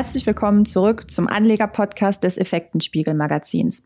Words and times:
Herzlich 0.00 0.26
willkommen 0.26 0.64
zurück 0.64 1.10
zum 1.10 1.28
Anleger-Podcast 1.28 2.22
des 2.22 2.38
Effektenspiegel-Magazins. 2.38 3.82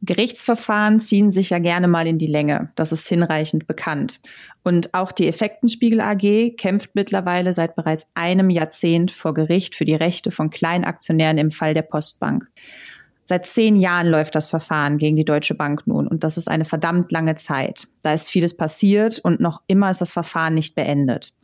Gerichtsverfahren 0.00 0.98
ziehen 0.98 1.30
sich 1.30 1.50
ja 1.50 1.58
gerne 1.58 1.88
mal 1.88 2.06
in 2.06 2.16
die 2.16 2.26
Länge. 2.26 2.72
Das 2.74 2.90
ist 2.90 3.06
hinreichend 3.06 3.66
bekannt. 3.66 4.18
Und 4.64 4.94
auch 4.94 5.12
die 5.12 5.28
Effektenspiegel 5.28 6.00
AG 6.00 6.56
kämpft 6.56 6.94
mittlerweile 6.94 7.52
seit 7.52 7.76
bereits 7.76 8.06
einem 8.14 8.48
Jahrzehnt 8.48 9.10
vor 9.10 9.34
Gericht 9.34 9.74
für 9.74 9.84
die 9.84 9.94
Rechte 9.94 10.30
von 10.30 10.48
Kleinaktionären 10.48 11.36
im 11.36 11.50
Fall 11.50 11.74
der 11.74 11.82
Postbank. 11.82 12.48
Seit 13.24 13.44
zehn 13.44 13.76
Jahren 13.76 14.06
läuft 14.06 14.36
das 14.36 14.46
Verfahren 14.46 14.96
gegen 14.96 15.16
die 15.16 15.26
Deutsche 15.26 15.54
Bank 15.54 15.86
nun 15.86 16.08
und 16.08 16.24
das 16.24 16.38
ist 16.38 16.48
eine 16.48 16.64
verdammt 16.64 17.12
lange 17.12 17.34
Zeit. 17.34 17.88
Da 18.00 18.14
ist 18.14 18.30
vieles 18.30 18.56
passiert 18.56 19.18
und 19.18 19.38
noch 19.38 19.60
immer 19.66 19.90
ist 19.90 20.00
das 20.00 20.12
Verfahren 20.12 20.54
nicht 20.54 20.74
beendet. 20.74 21.34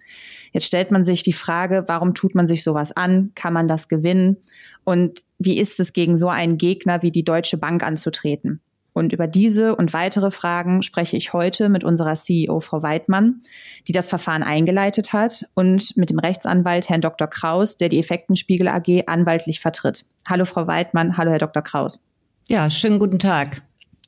Jetzt 0.55 0.67
stellt 0.67 0.93
man 0.93 1.03
sich 1.03 1.25
die 1.25 1.33
Frage, 1.33 1.85
warum 1.89 2.15
tut 2.15 2.37
man 2.37 2.47
sich 2.47 2.63
sowas 2.63 2.97
an? 2.97 3.33
Kann 3.35 3.53
man 3.53 3.67
das 3.67 3.89
gewinnen? 3.89 4.37
Und 4.85 5.23
wie 5.39 5.59
ist 5.59 5.81
es 5.81 5.93
gegen 5.93 6.17
so 6.17 6.29
einen 6.29 6.59
Gegner 6.59 7.03
wie 7.03 7.11
die 7.11 7.25
Deutsche 7.25 7.59
Bank 7.59 7.83
anzutreten? 7.83 8.61
Und 8.93 9.13
über 9.13 9.27
diese 9.27 9.75
und 9.75 9.93
weitere 9.93 10.31
Fragen 10.31 10.83
spreche 10.83 11.17
ich 11.17 11.33
heute 11.33 11.69
mit 11.69 11.83
unserer 11.83 12.15
CEO 12.15 12.61
Frau 12.61 12.85
Weidmann, 12.85 13.41
die 13.89 13.93
das 13.93 14.07
Verfahren 14.07 14.45
eingeleitet 14.45 15.13
hat, 15.13 15.45
und 15.55 15.97
mit 15.97 16.11
dem 16.11 16.21
Rechtsanwalt 16.21 16.89
Herrn 16.89 17.01
Dr. 17.01 17.27
Kraus, 17.27 17.77
der 17.77 17.89
die 17.89 17.99
Effektenspiegel 17.99 18.69
AG 18.69 19.09
anwaltlich 19.09 19.59
vertritt. 19.59 20.07
Hallo 20.29 20.45
Frau 20.45 20.69
Weidmann, 20.69 21.17
hallo 21.17 21.33
Herr 21.33 21.39
Dr. 21.39 21.65
Kraus. 21.65 22.01
Ja, 22.49 22.71
schönen 22.71 23.01
guten 23.01 23.19
Tag. 23.19 23.63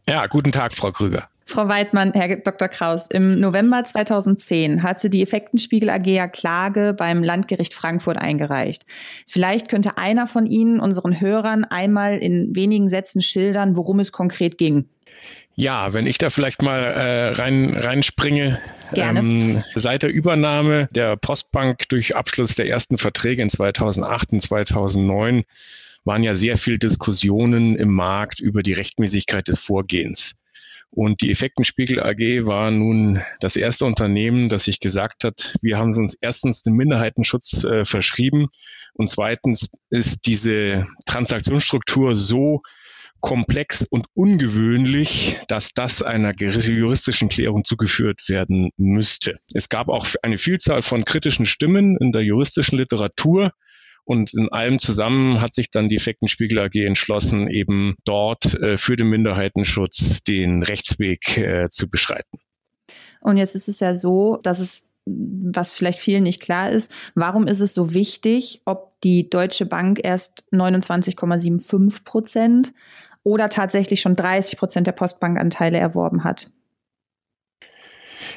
Ja, 0.08 0.28
guten 0.28 0.52
Tag, 0.52 0.72
Frau 0.72 0.92
Krüger. 0.92 1.28
Frau 1.48 1.68
Weidmann, 1.68 2.12
Herr 2.12 2.36
Dr. 2.36 2.66
Kraus, 2.66 3.06
im 3.06 3.39
November 3.39 3.84
2010 3.84 4.83
hatte 4.83 5.08
die 5.08 5.22
Effektenspiegel 5.22 5.89
AG 5.91 6.06
ja 6.06 6.27
Klage 6.27 6.92
beim 6.92 7.22
Landgericht 7.22 7.72
Frankfurt 7.72 8.19
eingereicht. 8.19 8.84
Vielleicht 9.28 9.69
könnte 9.69 9.97
einer 9.97 10.27
von 10.27 10.47
Ihnen 10.47 10.80
unseren 10.80 11.20
Hörern 11.20 11.64
einmal 11.64 12.17
in 12.17 12.56
wenigen 12.56 12.89
Sätzen 12.89 13.22
schildern, 13.22 13.77
worum 13.77 14.00
es 14.00 14.11
konkret 14.11 14.58
ging. 14.58 14.89
Ja, 15.55 15.92
wenn 15.92 16.08
ich 16.08 16.19
da 16.19 16.30
vielleicht 16.30 16.62
mal 16.62 16.83
äh, 16.83 17.28
rein 17.34 17.77
reinspringe. 17.77 18.61
Gerne. 18.92 19.20
Ähm, 19.20 19.64
seit 19.77 20.02
der 20.02 20.12
Übernahme 20.12 20.89
der 20.91 21.17
Postbank 21.17 21.89
durch 21.89 22.17
Abschluss 22.17 22.56
der 22.56 22.69
ersten 22.69 22.98
Verträge 22.98 23.41
in 23.41 23.50
2008 23.50 24.33
und 24.33 24.41
2009 24.41 25.44
waren 26.05 26.22
ja 26.24 26.34
sehr 26.34 26.56
viel 26.56 26.78
Diskussionen 26.78 27.77
im 27.77 27.92
Markt 27.92 28.41
über 28.41 28.64
die 28.64 28.72
Rechtmäßigkeit 28.72 29.47
des 29.47 29.61
Vorgehens. 29.61 30.34
Und 30.91 31.20
die 31.20 31.31
Effektenspiegel 31.31 32.01
AG 32.01 32.47
war 32.47 32.70
nun 32.70 33.23
das 33.41 33.56
erste 33.56 33.84
Unternehmen, 33.84 34.48
das 34.48 34.65
sich 34.65 34.81
gesagt 34.81 35.25
hat, 35.25 35.55
wir 35.61 35.77
haben 35.77 35.95
uns 35.95 36.17
erstens 36.20 36.62
den 36.62 36.75
Minderheitenschutz 36.75 37.65
äh, 37.65 37.84
verschrieben 37.84 38.48
und 38.95 39.11
zweitens 39.11 39.69
ist 39.91 40.27
diese 40.27 40.84
Transaktionsstruktur 41.05 42.17
so 42.17 42.62
komplex 43.20 43.83
und 43.83 44.07
ungewöhnlich, 44.14 45.39
dass 45.48 45.73
das 45.75 46.03
einer 46.03 46.33
juristischen 46.34 47.29
Klärung 47.29 47.64
zugeführt 47.64 48.29
werden 48.29 48.70
müsste. 48.77 49.39
Es 49.55 49.69
gab 49.69 49.89
auch 49.89 50.07
eine 50.23 50.39
Vielzahl 50.39 50.83
von 50.83 51.05
kritischen 51.05 51.47
Stimmen 51.47 51.97
in 51.98 52.12
der 52.12 52.23
juristischen 52.23 52.79
Literatur, 52.79 53.53
und 54.06 54.32
in 54.34 54.48
allem 54.50 54.78
zusammen 54.78 55.40
hat 55.40 55.54
sich 55.54 55.70
dann 55.70 55.88
die 55.88 55.96
Effektenspiegel 55.96 56.60
AG 56.60 56.76
entschlossen, 56.76 57.48
eben 57.48 57.96
dort 58.04 58.54
äh, 58.54 58.78
für 58.78 58.96
den 58.96 59.08
Minderheitenschutz 59.08 60.22
den 60.22 60.62
Rechtsweg 60.62 61.36
äh, 61.36 61.68
zu 61.70 61.90
beschreiten. 61.90 62.38
Und 63.20 63.36
jetzt 63.36 63.56
ist 63.56 63.68
es 63.68 63.80
ja 63.80 63.94
so, 63.94 64.38
dass 64.42 64.60
es 64.60 64.88
was 65.08 65.70
vielleicht 65.70 66.00
vielen 66.00 66.24
nicht 66.24 66.42
klar 66.42 66.70
ist, 66.70 66.92
warum 67.14 67.46
ist 67.46 67.61
es 67.61 67.74
so 67.74 67.95
wichtig, 67.95 68.62
ob 68.64 69.00
die 69.02 69.30
Deutsche 69.30 69.64
Bank 69.64 70.00
erst 70.02 70.45
29,75 70.52 72.02
Prozent 72.05 72.72
oder 73.22 73.48
tatsächlich 73.48 74.00
schon 74.00 74.14
30 74.14 74.58
Prozent 74.58 74.86
der 74.89 74.92
Postbankanteile 74.92 75.78
erworben 75.78 76.24
hat? 76.24 76.48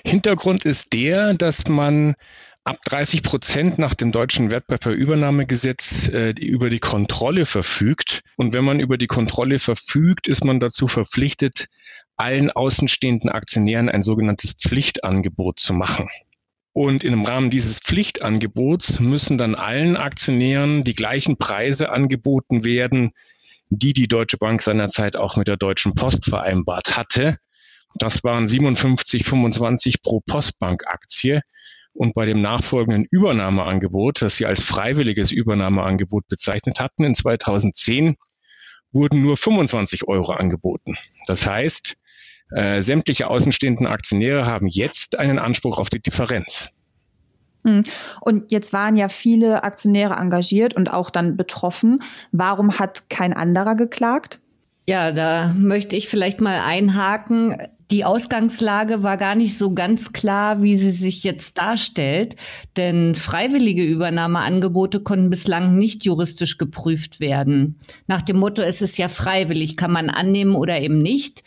Hintergrund 0.05 0.65
ist 0.65 0.93
der, 0.93 1.33
dass 1.33 1.67
man 1.67 2.13
ab 2.63 2.77
30 2.85 3.23
Prozent 3.23 3.79
nach 3.79 3.95
dem 3.95 4.11
deutschen 4.11 4.51
Wertpapierübernahmegesetz 4.51 6.09
äh, 6.09 6.31
über 6.31 6.69
die 6.69 6.79
Kontrolle 6.79 7.45
verfügt. 7.45 8.21
Und 8.37 8.53
wenn 8.53 8.63
man 8.63 8.79
über 8.79 8.97
die 8.97 9.07
Kontrolle 9.07 9.59
verfügt, 9.59 10.27
ist 10.27 10.43
man 10.43 10.59
dazu 10.59 10.87
verpflichtet, 10.87 11.67
allen 12.15 12.51
außenstehenden 12.51 13.29
Aktionären 13.29 13.89
ein 13.89 14.03
sogenanntes 14.03 14.53
Pflichtangebot 14.53 15.59
zu 15.59 15.73
machen. 15.73 16.09
Und 16.73 17.03
im 17.03 17.25
Rahmen 17.25 17.49
dieses 17.49 17.79
Pflichtangebots 17.79 18.99
müssen 18.99 19.37
dann 19.37 19.55
allen 19.55 19.97
Aktionären 19.97 20.83
die 20.83 20.95
gleichen 20.95 21.37
Preise 21.37 21.91
angeboten 21.91 22.63
werden, 22.63 23.11
die 23.69 23.93
die 23.93 24.07
Deutsche 24.07 24.37
Bank 24.37 24.61
seinerzeit 24.61 25.15
auch 25.15 25.35
mit 25.35 25.47
der 25.47 25.57
Deutschen 25.57 25.95
Post 25.95 26.25
vereinbart 26.25 26.97
hatte. 26.97 27.37
Das 27.95 28.23
waren 28.23 28.45
57,25 28.45 30.01
pro 30.03 30.21
Postbank-Aktie. 30.21 31.41
Und 31.99 32.15
bei 32.15 32.25
dem 32.25 32.39
nachfolgenden 32.41 33.05
Übernahmeangebot, 33.11 34.21
das 34.21 34.37
sie 34.37 34.45
als 34.45 34.63
freiwilliges 34.63 35.33
Übernahmeangebot 35.33 36.29
bezeichnet 36.29 36.79
hatten, 36.79 37.03
in 37.03 37.13
2010 37.13 38.15
wurden 38.93 39.21
nur 39.21 39.35
25 39.35 40.07
Euro 40.07 40.31
angeboten. 40.31 40.95
Das 41.27 41.45
heißt, 41.45 41.97
äh, 42.55 42.81
sämtliche 42.81 43.29
außenstehenden 43.29 43.85
Aktionäre 43.85 44.45
haben 44.45 44.67
jetzt 44.67 45.19
einen 45.19 45.39
Anspruch 45.39 45.77
auf 45.77 45.89
die 45.89 46.01
Differenz. 46.01 46.69
Hm. 47.65 47.83
Und 48.21 48.49
jetzt 48.53 48.71
waren 48.71 48.95
ja 48.95 49.09
viele 49.09 49.65
Aktionäre 49.65 50.13
engagiert 50.13 50.77
und 50.77 50.93
auch 50.93 51.09
dann 51.09 51.35
betroffen. 51.35 52.01
Warum 52.31 52.79
hat 52.79 53.09
kein 53.09 53.33
anderer 53.33 53.75
geklagt? 53.75 54.39
Ja, 54.89 55.11
da 55.11 55.53
möchte 55.55 55.95
ich 55.95 56.09
vielleicht 56.09 56.41
mal 56.41 56.61
einhaken 56.65 57.55
die 57.91 58.05
Ausgangslage 58.05 59.01
war 59.01 59.17
gar 59.17 59.35
nicht 59.35 59.57
so 59.57 59.73
ganz 59.73 60.13
klar, 60.13 60.61
wie 60.61 60.77
sie 60.77 60.91
sich 60.91 61.23
jetzt 61.23 61.57
darstellt, 61.57 62.35
denn 62.77 63.15
freiwillige 63.15 63.83
Übernahmeangebote 63.83 64.99
konnten 64.99 65.31
bislang 65.31 65.75
nicht 65.75 66.05
juristisch 66.05 66.57
geprüft 66.59 67.19
werden. 67.19 67.79
Nach 68.05 68.21
dem 68.21 68.37
Motto, 68.37 68.61
es 68.61 68.83
ist 68.83 68.97
ja 68.97 69.09
freiwillig, 69.09 69.75
kann 69.75 69.91
man 69.91 70.09
annehmen 70.09 70.55
oder 70.55 70.79
eben 70.79 70.99
nicht. 70.99 71.43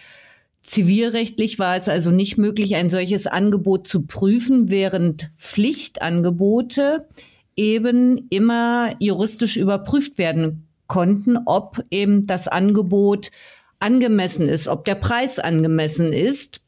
Zivilrechtlich 0.63 1.61
war 1.61 1.77
es 1.77 1.89
also 1.89 2.11
nicht 2.11 2.39
möglich, 2.39 2.75
ein 2.75 2.91
solches 2.91 3.29
Angebot 3.29 3.87
zu 3.87 4.07
prüfen, 4.07 4.69
während 4.69 5.31
Pflichtangebote 5.37 7.07
eben 7.55 8.27
immer 8.31 8.97
juristisch 8.99 9.57
überprüft 9.57 10.19
werden 10.19 10.67
konnten, 10.93 11.39
ob 11.47 11.83
eben 11.91 12.27
das 12.27 12.49
Angebot 12.49 13.31
angemessen 13.79 14.47
ist, 14.47 14.69
ob 14.69 14.85
der 14.85 14.95
Preis 14.95 15.39
angemessen 15.39 16.13
ist. 16.13 16.61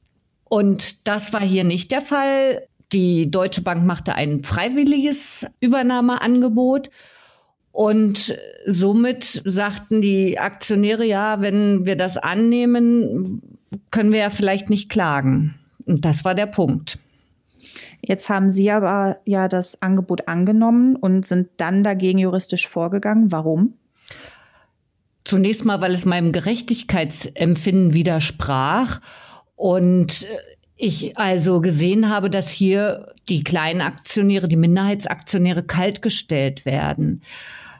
Und 0.45 1.07
das 1.07 1.35
war 1.35 1.43
hier 1.43 1.63
nicht 1.63 1.93
der 1.93 2.01
Fall. 2.01 2.63
Die 2.95 3.31
Deutsche 3.31 3.61
Bank 3.61 3.85
machte 3.85 4.15
ein 4.15 4.43
freiwilliges 4.43 5.47
Übernahmeangebot. 5.61 6.89
Und 7.71 8.35
somit 8.67 9.43
sagten 9.45 10.01
die 10.01 10.39
Aktionäre, 10.39 11.05
ja, 11.05 11.43
wenn 11.43 11.85
wir 11.85 11.97
das 11.97 12.17
annehmen, 12.17 13.43
können 13.91 14.11
wir 14.11 14.21
ja 14.21 14.31
vielleicht 14.31 14.71
nicht 14.71 14.89
klagen. 14.89 15.57
Und 15.85 16.07
das 16.07 16.25
war 16.25 16.35
der 16.35 16.47
Punkt. 16.47 16.99
Jetzt 18.01 18.31
haben 18.31 18.51
Sie 18.51 18.71
aber 18.71 19.19
ja 19.27 19.49
das 19.49 19.83
Angebot 19.83 20.29
angenommen 20.29 20.97
und 20.97 21.27
sind 21.27 21.51
dann 21.59 21.85
dagegen 21.85 22.19
juristisch 22.19 22.67
vorgegangen. 22.67 23.31
Warum? 23.31 23.75
Zunächst 25.25 25.65
mal, 25.65 25.81
weil 25.81 25.95
es 25.95 26.05
meinem 26.05 26.33
Gerechtigkeitsempfinden 26.33 27.95
widersprach 27.95 29.01
und 29.57 30.27
ich 30.77 31.17
also 31.17 31.61
gesehen 31.61 32.11
habe, 32.11 32.29
dass 32.29 32.51
hier 32.51 33.15
die 33.29 33.45
kleinen 33.45 33.81
Aktionäre, 33.81 34.49
die 34.49 34.57
Minderheitsaktionäre 34.57 35.63
kaltgestellt 35.63 36.67
werden. 36.67 37.23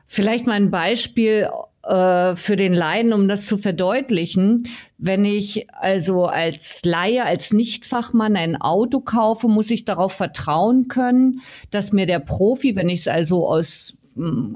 Vielleicht 0.07 0.47
mal 0.47 0.55
ein 0.55 0.71
Beispiel 0.71 1.51
äh, 1.83 2.37
für 2.37 2.57
den 2.57 2.73
Laien, 2.73 3.13
um 3.13 3.29
das 3.29 3.47
zu 3.47 3.59
verdeutlichen. 3.59 4.69
Wenn 4.97 5.25
ich 5.25 5.71
also 5.75 6.27
als 6.27 6.83
Laie, 6.85 7.25
als 7.25 7.53
Nichtfachmann 7.53 8.37
ein 8.37 8.61
Auto 8.61 9.01
kaufe, 9.01 9.49
muss 9.49 9.71
ich 9.71 9.85
darauf 9.85 10.13
vertrauen 10.13 10.89
können, 10.89 11.41
dass 11.71 11.93
mir 11.93 12.07
der 12.07 12.21
Profi, 12.21 12.77
wenn 12.77 12.89
ich 12.89 13.01
es 13.01 13.09
also 13.09 13.47
aus 13.47 13.95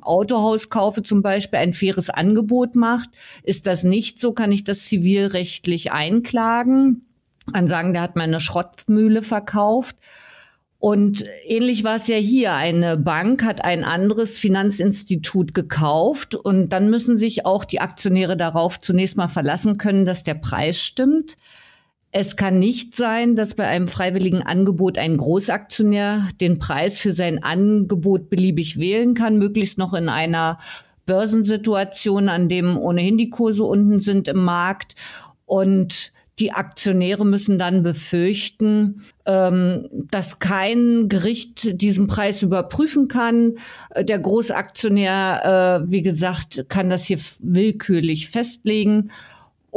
Autohaus 0.02 0.70
kaufe 0.70 1.02
zum 1.02 1.22
Beispiel, 1.22 1.58
ein 1.58 1.72
faires 1.72 2.10
Angebot 2.10 2.76
macht. 2.76 3.10
Ist 3.42 3.66
das 3.66 3.84
nicht 3.84 4.20
so, 4.20 4.32
kann 4.32 4.52
ich 4.52 4.64
das 4.64 4.84
zivilrechtlich 4.84 5.92
einklagen. 5.92 7.06
Kann 7.52 7.68
sagen, 7.68 7.92
der 7.92 8.02
hat 8.02 8.16
meine 8.16 8.40
Schrottmühle 8.40 9.22
verkauft. 9.22 9.96
Und 10.80 11.24
ähnlich 11.44 11.82
war 11.82 11.96
es 11.96 12.06
ja 12.06 12.16
hier. 12.16 12.54
Eine 12.54 12.96
Bank 12.96 13.44
hat 13.44 13.64
ein 13.64 13.82
anderes 13.82 14.38
Finanzinstitut 14.38 15.52
gekauft 15.52 16.36
und 16.36 16.68
dann 16.68 16.88
müssen 16.88 17.16
sich 17.16 17.44
auch 17.44 17.64
die 17.64 17.80
Aktionäre 17.80 18.36
darauf 18.36 18.78
zunächst 18.78 19.16
mal 19.16 19.26
verlassen 19.26 19.76
können, 19.76 20.04
dass 20.04 20.22
der 20.22 20.34
Preis 20.34 20.80
stimmt. 20.80 21.36
Es 22.10 22.36
kann 22.36 22.58
nicht 22.58 22.96
sein, 22.96 23.34
dass 23.34 23.54
bei 23.54 23.66
einem 23.66 23.86
freiwilligen 23.86 24.42
Angebot 24.42 24.96
ein 24.96 25.18
Großaktionär 25.18 26.28
den 26.40 26.58
Preis 26.58 26.98
für 26.98 27.12
sein 27.12 27.42
Angebot 27.42 28.30
beliebig 28.30 28.78
wählen 28.78 29.14
kann, 29.14 29.36
möglichst 29.36 29.76
noch 29.76 29.92
in 29.92 30.08
einer 30.08 30.58
Börsensituation, 31.04 32.28
an 32.28 32.48
dem 32.48 32.78
ohnehin 32.78 33.18
die 33.18 33.30
Kurse 33.30 33.64
unten 33.64 34.00
sind 34.00 34.26
im 34.26 34.42
Markt. 34.42 34.94
Und 35.44 36.12
die 36.38 36.52
Aktionäre 36.52 37.26
müssen 37.26 37.58
dann 37.58 37.82
befürchten, 37.82 39.02
ähm, 39.26 39.88
dass 39.92 40.38
kein 40.38 41.08
Gericht 41.08 41.80
diesen 41.80 42.06
Preis 42.06 42.42
überprüfen 42.42 43.08
kann. 43.08 43.56
Der 43.98 44.18
Großaktionär, 44.18 45.82
äh, 45.84 45.90
wie 45.90 46.02
gesagt, 46.02 46.66
kann 46.68 46.90
das 46.90 47.04
hier 47.04 47.18
willkürlich 47.40 48.28
festlegen. 48.28 49.10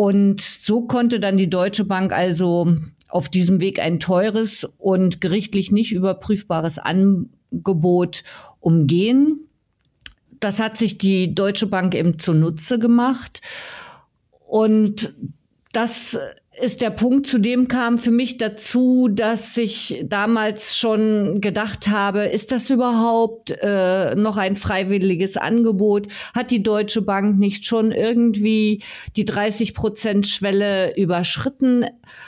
Und 0.01 0.41
so 0.41 0.81
konnte 0.81 1.19
dann 1.19 1.37
die 1.37 1.47
Deutsche 1.47 1.85
Bank 1.85 2.11
also 2.11 2.75
auf 3.07 3.29
diesem 3.29 3.61
Weg 3.61 3.79
ein 3.79 3.99
teures 3.99 4.63
und 4.79 5.21
gerichtlich 5.21 5.71
nicht 5.71 5.91
überprüfbares 5.91 6.79
Angebot 6.79 8.23
umgehen. 8.59 9.41
Das 10.39 10.59
hat 10.59 10.75
sich 10.75 10.97
die 10.97 11.35
Deutsche 11.35 11.67
Bank 11.67 11.93
eben 11.93 12.17
zunutze 12.17 12.79
gemacht. 12.79 13.41
Und 14.39 15.13
das 15.71 16.17
ist 16.59 16.81
der 16.81 16.89
Punkt, 16.89 17.27
zu 17.27 17.39
dem 17.39 17.69
kam 17.69 17.97
für 17.97 18.11
mich 18.11 18.37
dazu, 18.37 19.07
dass 19.07 19.55
ich 19.55 20.03
damals 20.05 20.77
schon 20.77 21.39
gedacht 21.39 21.87
habe, 21.87 22.23
ist 22.23 22.51
das 22.51 22.69
überhaupt 22.69 23.51
äh, 23.61 24.15
noch 24.15 24.35
ein 24.35 24.57
freiwilliges 24.57 25.37
Angebot? 25.37 26.07
Hat 26.35 26.51
die 26.51 26.61
Deutsche 26.61 27.03
Bank 27.03 27.39
nicht 27.39 27.65
schon 27.65 27.93
irgendwie 27.93 28.83
die 29.15 29.23
30 29.23 29.73
Prozent 29.73 30.27
Schwelle 30.27 30.97
überschritten, 30.97 31.85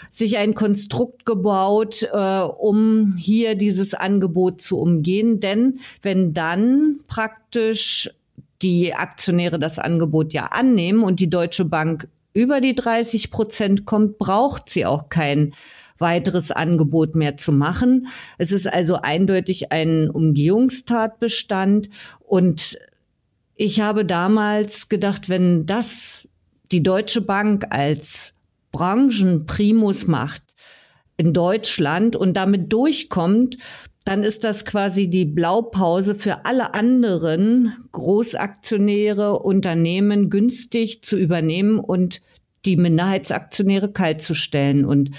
sich 0.10 0.38
ein 0.38 0.54
Konstrukt 0.54 1.26
gebaut, 1.26 2.08
äh, 2.14 2.40
um 2.40 3.18
hier 3.18 3.56
dieses 3.56 3.94
Angebot 3.94 4.62
zu 4.62 4.80
umgehen? 4.80 5.42
Denn 5.42 5.80
wenn 6.02 6.34
dann 6.34 7.00
praktisch 7.08 8.10
die 8.62 8.94
Aktionäre 8.94 9.60
das 9.60 9.80
Angebot 9.80 10.32
ja 10.32 10.46
annehmen 10.46 11.04
und 11.04 11.20
die 11.20 11.30
Deutsche 11.30 11.66
Bank 11.66 12.08
über 12.34 12.62
die 12.62 12.76
30 12.76 13.30
Prozent 13.30 13.86
kommt, 13.86 14.18
braucht 14.18 14.70
sie 14.70 14.86
auch 14.86 15.10
kein 15.10 15.54
weiteres 16.00 16.52
Angebot 16.52 17.16
mehr 17.16 17.38
zu 17.38 17.52
machen. 17.52 18.08
Es 18.38 18.52
ist 18.52 18.68
also 18.68 19.02
eindeutig 19.02 19.72
ein 19.72 20.10
Umgehungstatbestand. 20.10 21.90
Und 22.20 22.78
ich 23.56 23.82
habe 23.82 24.04
damals 24.04 24.90
gedacht, 24.90 25.30
wenn 25.30 25.66
das 25.66 26.28
die 26.72 26.84
Deutsche 26.84 27.22
Bank 27.22 27.68
als 27.70 28.34
Branchenprimus 28.72 30.08
macht 30.08 30.42
in 31.16 31.32
Deutschland 31.32 32.16
und 32.16 32.34
damit 32.34 32.74
durchkommt, 32.74 33.58
dann 34.04 34.24
ist 34.24 34.44
das 34.44 34.66
quasi 34.66 35.08
die 35.08 35.26
Blaupause 35.26 36.14
für 36.16 36.46
alle 36.46 36.74
anderen 36.74 37.74
Großaktionäre, 37.92 39.40
Unternehmen 39.40 40.30
günstig 40.30 41.04
zu 41.04 41.18
übernehmen 41.18 41.80
und 41.80 42.22
die 42.66 42.76
Minderheitsaktionäre 42.76 43.92
kaltzustellen. 43.92 44.86
Und 44.86 45.12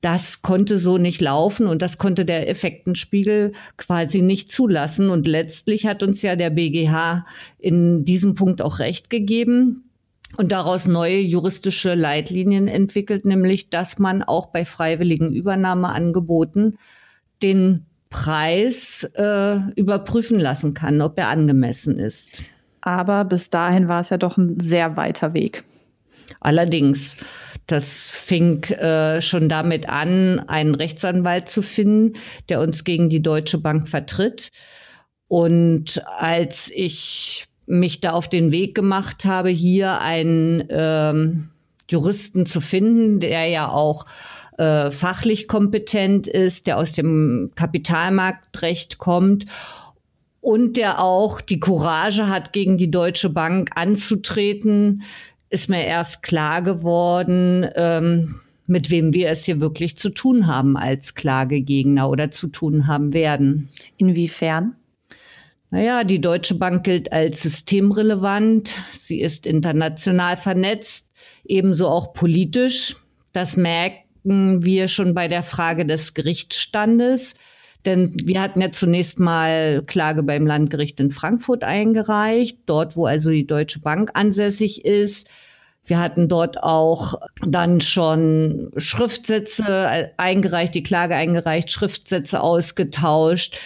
das 0.00 0.42
konnte 0.42 0.78
so 0.78 0.98
nicht 0.98 1.20
laufen 1.20 1.66
und 1.66 1.80
das 1.80 1.96
konnte 1.98 2.24
der 2.24 2.48
Effektenspiegel 2.48 3.52
quasi 3.76 4.22
nicht 4.22 4.52
zulassen. 4.52 5.10
Und 5.10 5.26
letztlich 5.26 5.86
hat 5.86 6.02
uns 6.02 6.22
ja 6.22 6.36
der 6.36 6.50
BGH 6.50 7.26
in 7.58 8.04
diesem 8.04 8.34
Punkt 8.34 8.62
auch 8.62 8.78
recht 8.78 9.10
gegeben 9.10 9.90
und 10.36 10.52
daraus 10.52 10.88
neue 10.88 11.18
juristische 11.20 11.94
Leitlinien 11.94 12.68
entwickelt, 12.68 13.24
nämlich 13.24 13.70
dass 13.70 13.98
man 13.98 14.22
auch 14.22 14.46
bei 14.46 14.64
freiwilligen 14.64 15.32
Übernahmeangeboten 15.32 16.78
den 17.42 17.86
Preis 18.14 19.02
äh, 19.16 19.56
überprüfen 19.74 20.38
lassen 20.38 20.72
kann, 20.72 21.00
ob 21.00 21.18
er 21.18 21.30
angemessen 21.30 21.98
ist. 21.98 22.44
Aber 22.80 23.24
bis 23.24 23.50
dahin 23.50 23.88
war 23.88 24.00
es 24.02 24.10
ja 24.10 24.18
doch 24.18 24.36
ein 24.36 24.60
sehr 24.60 24.96
weiter 24.96 25.34
Weg. 25.34 25.64
Allerdings, 26.38 27.16
das 27.66 28.12
fing 28.12 28.62
äh, 28.66 29.20
schon 29.20 29.48
damit 29.48 29.88
an, 29.88 30.38
einen 30.46 30.76
Rechtsanwalt 30.76 31.48
zu 31.48 31.60
finden, 31.60 32.12
der 32.48 32.60
uns 32.60 32.84
gegen 32.84 33.10
die 33.10 33.20
Deutsche 33.20 33.58
Bank 33.58 33.88
vertritt. 33.88 34.50
Und 35.26 36.00
als 36.06 36.70
ich 36.72 37.46
mich 37.66 38.00
da 38.00 38.12
auf 38.12 38.28
den 38.28 38.52
Weg 38.52 38.76
gemacht 38.76 39.24
habe, 39.24 39.48
hier 39.48 40.00
einen 40.00 40.62
ähm, 40.70 41.48
Juristen 41.90 42.46
zu 42.46 42.60
finden, 42.60 43.18
der 43.18 43.46
ja 43.46 43.68
auch 43.68 44.06
äh, 44.58 44.90
fachlich 44.90 45.48
kompetent 45.48 46.26
ist, 46.26 46.66
der 46.66 46.78
aus 46.78 46.92
dem 46.92 47.52
Kapitalmarktrecht 47.54 48.98
kommt 48.98 49.46
und 50.40 50.76
der 50.76 51.02
auch 51.02 51.40
die 51.40 51.60
Courage 51.60 52.28
hat, 52.28 52.52
gegen 52.52 52.76
die 52.76 52.90
Deutsche 52.90 53.30
Bank 53.30 53.70
anzutreten, 53.76 55.02
ist 55.50 55.70
mir 55.70 55.84
erst 55.84 56.22
klar 56.22 56.62
geworden, 56.62 57.66
ähm, 57.74 58.40
mit 58.66 58.90
wem 58.90 59.12
wir 59.12 59.28
es 59.28 59.44
hier 59.44 59.60
wirklich 59.60 59.96
zu 59.96 60.10
tun 60.10 60.46
haben 60.46 60.76
als 60.76 61.14
Klagegegner 61.14 62.08
oder 62.08 62.30
zu 62.30 62.48
tun 62.48 62.86
haben 62.86 63.12
werden. 63.12 63.68
Inwiefern? 63.96 64.76
Naja, 65.70 66.04
die 66.04 66.20
Deutsche 66.20 66.54
Bank 66.54 66.84
gilt 66.84 67.12
als 67.12 67.42
systemrelevant. 67.42 68.80
Sie 68.92 69.20
ist 69.20 69.46
international 69.46 70.36
vernetzt, 70.36 71.08
ebenso 71.44 71.88
auch 71.88 72.12
politisch. 72.12 72.96
Das 73.32 73.56
merkt 73.56 74.03
wir 74.24 74.88
schon 74.88 75.14
bei 75.14 75.28
der 75.28 75.42
Frage 75.42 75.86
des 75.86 76.14
Gerichtsstandes. 76.14 77.34
Denn 77.84 78.14
wir 78.24 78.40
hatten 78.40 78.62
ja 78.62 78.72
zunächst 78.72 79.20
mal 79.20 79.82
Klage 79.86 80.22
beim 80.22 80.46
Landgericht 80.46 80.98
in 81.00 81.10
Frankfurt 81.10 81.64
eingereicht, 81.64 82.60
dort 82.66 82.96
wo 82.96 83.04
also 83.06 83.30
die 83.30 83.46
Deutsche 83.46 83.80
Bank 83.80 84.10
ansässig 84.14 84.84
ist. 84.84 85.28
Wir 85.84 85.98
hatten 85.98 86.28
dort 86.28 86.62
auch 86.62 87.14
dann 87.46 87.82
schon 87.82 88.70
Schriftsätze 88.78 90.12
eingereicht, 90.16 90.74
die 90.74 90.82
Klage 90.82 91.14
eingereicht, 91.14 91.70
Schriftsätze 91.70 92.40
ausgetauscht. 92.40 93.58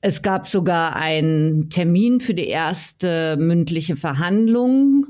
Es 0.00 0.22
gab 0.22 0.48
sogar 0.48 0.94
einen 0.94 1.68
Termin 1.68 2.20
für 2.20 2.34
die 2.34 2.46
erste 2.46 3.36
mündliche 3.36 3.96
Verhandlung 3.96 5.06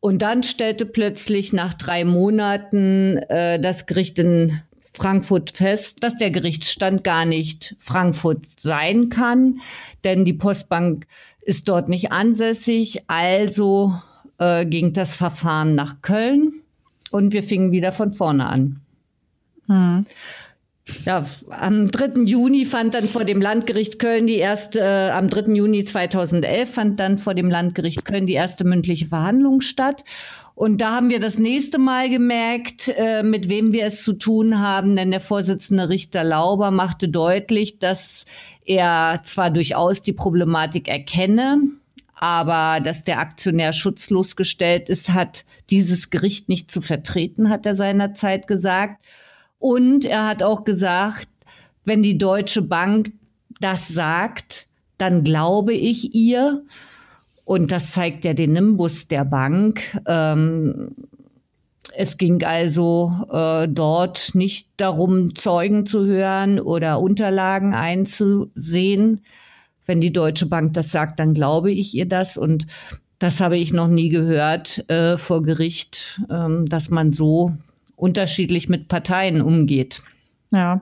und 0.00 0.22
dann 0.22 0.42
stellte 0.42 0.86
plötzlich 0.86 1.52
nach 1.52 1.74
drei 1.74 2.04
Monaten 2.04 3.16
äh, 3.28 3.58
das 3.58 3.86
Gericht 3.86 4.18
in 4.18 4.60
Frankfurt 4.94 5.50
fest, 5.50 6.02
dass 6.02 6.16
der 6.16 6.30
Gerichtsstand 6.30 7.04
gar 7.04 7.24
nicht 7.24 7.76
Frankfurt 7.78 8.46
sein 8.58 9.08
kann, 9.10 9.60
denn 10.04 10.24
die 10.24 10.32
Postbank 10.32 11.06
ist 11.42 11.68
dort 11.68 11.88
nicht 11.88 12.12
ansässig. 12.12 13.02
Also 13.08 13.94
äh, 14.38 14.66
ging 14.66 14.92
das 14.92 15.16
Verfahren 15.16 15.74
nach 15.74 16.02
Köln 16.02 16.62
und 17.10 17.32
wir 17.32 17.42
fingen 17.42 17.72
wieder 17.72 17.92
von 17.92 18.12
vorne 18.12 18.46
an. 18.46 18.80
Hm. 19.66 20.06
Ja, 21.04 21.24
am 21.50 21.90
3. 21.90 22.22
Juni 22.24 22.64
fand 22.64 22.94
dann 22.94 23.08
vor 23.08 23.24
dem 23.24 23.40
Landgericht 23.40 23.98
Köln 23.98 24.26
die 24.26 24.36
erste, 24.36 24.80
äh, 24.80 25.10
am 25.10 25.28
3. 25.28 25.54
Juni 25.54 25.84
2011 25.84 26.72
fand 26.72 27.00
dann 27.00 27.18
vor 27.18 27.34
dem 27.34 27.50
Landgericht 27.50 28.04
Köln 28.04 28.26
die 28.26 28.34
erste 28.34 28.64
mündliche 28.64 29.06
Verhandlung 29.06 29.60
statt. 29.60 30.04
Und 30.54 30.80
da 30.80 30.92
haben 30.92 31.10
wir 31.10 31.20
das 31.20 31.38
nächste 31.38 31.78
Mal 31.78 32.10
gemerkt, 32.10 32.92
äh, 32.96 33.22
mit 33.22 33.48
wem 33.48 33.72
wir 33.72 33.86
es 33.86 34.02
zu 34.02 34.14
tun 34.14 34.58
haben, 34.58 34.96
denn 34.96 35.10
der 35.10 35.20
Vorsitzende 35.20 35.88
Richter 35.88 36.24
Lauber 36.24 36.70
machte 36.70 37.08
deutlich, 37.08 37.78
dass 37.78 38.24
er 38.64 39.20
zwar 39.24 39.50
durchaus 39.50 40.02
die 40.02 40.12
Problematik 40.12 40.88
erkenne, 40.88 41.58
aber 42.16 42.80
dass 42.80 43.04
der 43.04 43.20
Aktionär 43.20 43.72
schutzlos 43.72 44.34
gestellt 44.34 44.88
ist, 44.88 45.10
hat 45.10 45.44
dieses 45.70 46.10
Gericht 46.10 46.48
nicht 46.48 46.72
zu 46.72 46.80
vertreten, 46.80 47.50
hat 47.50 47.64
er 47.64 47.76
seinerzeit 47.76 48.48
gesagt. 48.48 49.04
Und 49.58 50.04
er 50.04 50.26
hat 50.26 50.42
auch 50.42 50.64
gesagt, 50.64 51.28
wenn 51.84 52.02
die 52.02 52.18
Deutsche 52.18 52.62
Bank 52.62 53.12
das 53.60 53.88
sagt, 53.88 54.68
dann 54.98 55.24
glaube 55.24 55.72
ich 55.72 56.14
ihr. 56.14 56.64
Und 57.44 57.72
das 57.72 57.92
zeigt 57.92 58.24
ja 58.24 58.34
den 58.34 58.52
Nimbus 58.52 59.08
der 59.08 59.24
Bank. 59.24 59.80
Ähm, 60.06 60.90
es 61.96 62.18
ging 62.18 62.44
also 62.44 63.12
äh, 63.30 63.66
dort 63.68 64.34
nicht 64.34 64.68
darum, 64.76 65.34
Zeugen 65.34 65.86
zu 65.86 66.04
hören 66.04 66.60
oder 66.60 67.00
Unterlagen 67.00 67.74
einzusehen. 67.74 69.22
Wenn 69.86 70.00
die 70.00 70.12
Deutsche 70.12 70.46
Bank 70.46 70.74
das 70.74 70.92
sagt, 70.92 71.18
dann 71.18 71.32
glaube 71.32 71.72
ich 71.72 71.94
ihr 71.94 72.06
das. 72.06 72.36
Und 72.36 72.66
das 73.18 73.40
habe 73.40 73.56
ich 73.56 73.72
noch 73.72 73.88
nie 73.88 74.10
gehört 74.10 74.88
äh, 74.90 75.16
vor 75.16 75.42
Gericht, 75.42 76.20
ähm, 76.30 76.66
dass 76.66 76.90
man 76.90 77.12
so 77.12 77.52
unterschiedlich 77.98 78.68
mit 78.68 78.88
Parteien 78.88 79.42
umgeht. 79.42 80.02
Ja, 80.50 80.80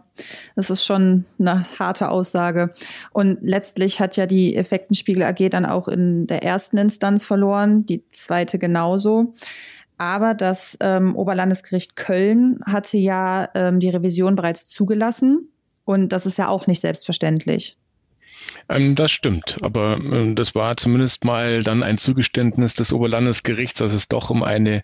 das 0.54 0.70
ist 0.70 0.84
schon 0.84 1.24
eine 1.40 1.66
harte 1.78 2.10
Aussage. 2.10 2.72
Und 3.10 3.38
letztlich 3.42 3.98
hat 3.98 4.16
ja 4.16 4.26
die 4.26 4.54
Effektenspiegel 4.54 5.24
AG 5.24 5.50
dann 5.50 5.66
auch 5.66 5.88
in 5.88 6.28
der 6.28 6.44
ersten 6.44 6.78
Instanz 6.78 7.24
verloren, 7.24 7.84
die 7.84 8.06
zweite 8.08 8.60
genauso. 8.60 9.34
Aber 9.98 10.34
das 10.34 10.76
ähm, 10.80 11.16
Oberlandesgericht 11.16 11.96
Köln 11.96 12.60
hatte 12.64 12.98
ja 12.98 13.48
ähm, 13.54 13.80
die 13.80 13.88
Revision 13.88 14.36
bereits 14.36 14.66
zugelassen. 14.66 15.48
Und 15.84 16.12
das 16.12 16.26
ist 16.26 16.38
ja 16.38 16.48
auch 16.48 16.66
nicht 16.68 16.80
selbstverständlich. 16.80 17.76
Ähm, 18.68 18.94
das 18.94 19.10
stimmt, 19.10 19.56
aber 19.62 19.98
äh, 19.98 20.34
das 20.34 20.54
war 20.54 20.76
zumindest 20.76 21.24
mal 21.24 21.62
dann 21.62 21.82
ein 21.82 21.98
Zugeständnis 21.98 22.74
des 22.74 22.92
Oberlandesgerichts, 22.92 23.78
dass 23.78 23.92
es 23.92 24.08
doch 24.08 24.30
um 24.30 24.42
eine 24.42 24.82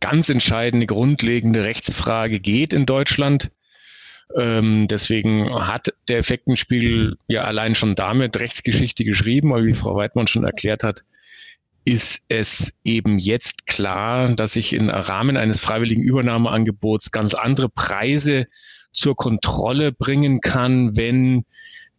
ganz 0.00 0.28
entscheidende, 0.28 0.86
grundlegende 0.86 1.64
Rechtsfrage 1.64 2.40
geht 2.40 2.72
in 2.72 2.86
Deutschland. 2.86 3.50
Ähm, 4.36 4.88
deswegen 4.88 5.50
hat 5.66 5.92
der 6.08 6.18
Effektenspiegel 6.18 7.16
ja 7.26 7.42
allein 7.42 7.74
schon 7.74 7.94
damit 7.94 8.38
Rechtsgeschichte 8.38 9.04
geschrieben, 9.04 9.50
weil 9.50 9.66
wie 9.66 9.74
Frau 9.74 9.96
Weidmann 9.96 10.28
schon 10.28 10.44
erklärt 10.44 10.82
hat, 10.84 11.04
ist 11.84 12.24
es 12.28 12.80
eben 12.84 13.18
jetzt 13.18 13.66
klar, 13.66 14.28
dass 14.34 14.56
ich 14.56 14.72
im 14.72 14.90
Rahmen 14.90 15.36
eines 15.36 15.58
freiwilligen 15.58 16.02
Übernahmeangebots 16.02 17.10
ganz 17.10 17.34
andere 17.34 17.68
Preise 17.68 18.46
zur 18.92 19.16
Kontrolle 19.16 19.92
bringen 19.92 20.40
kann, 20.40 20.96
wenn 20.96 21.44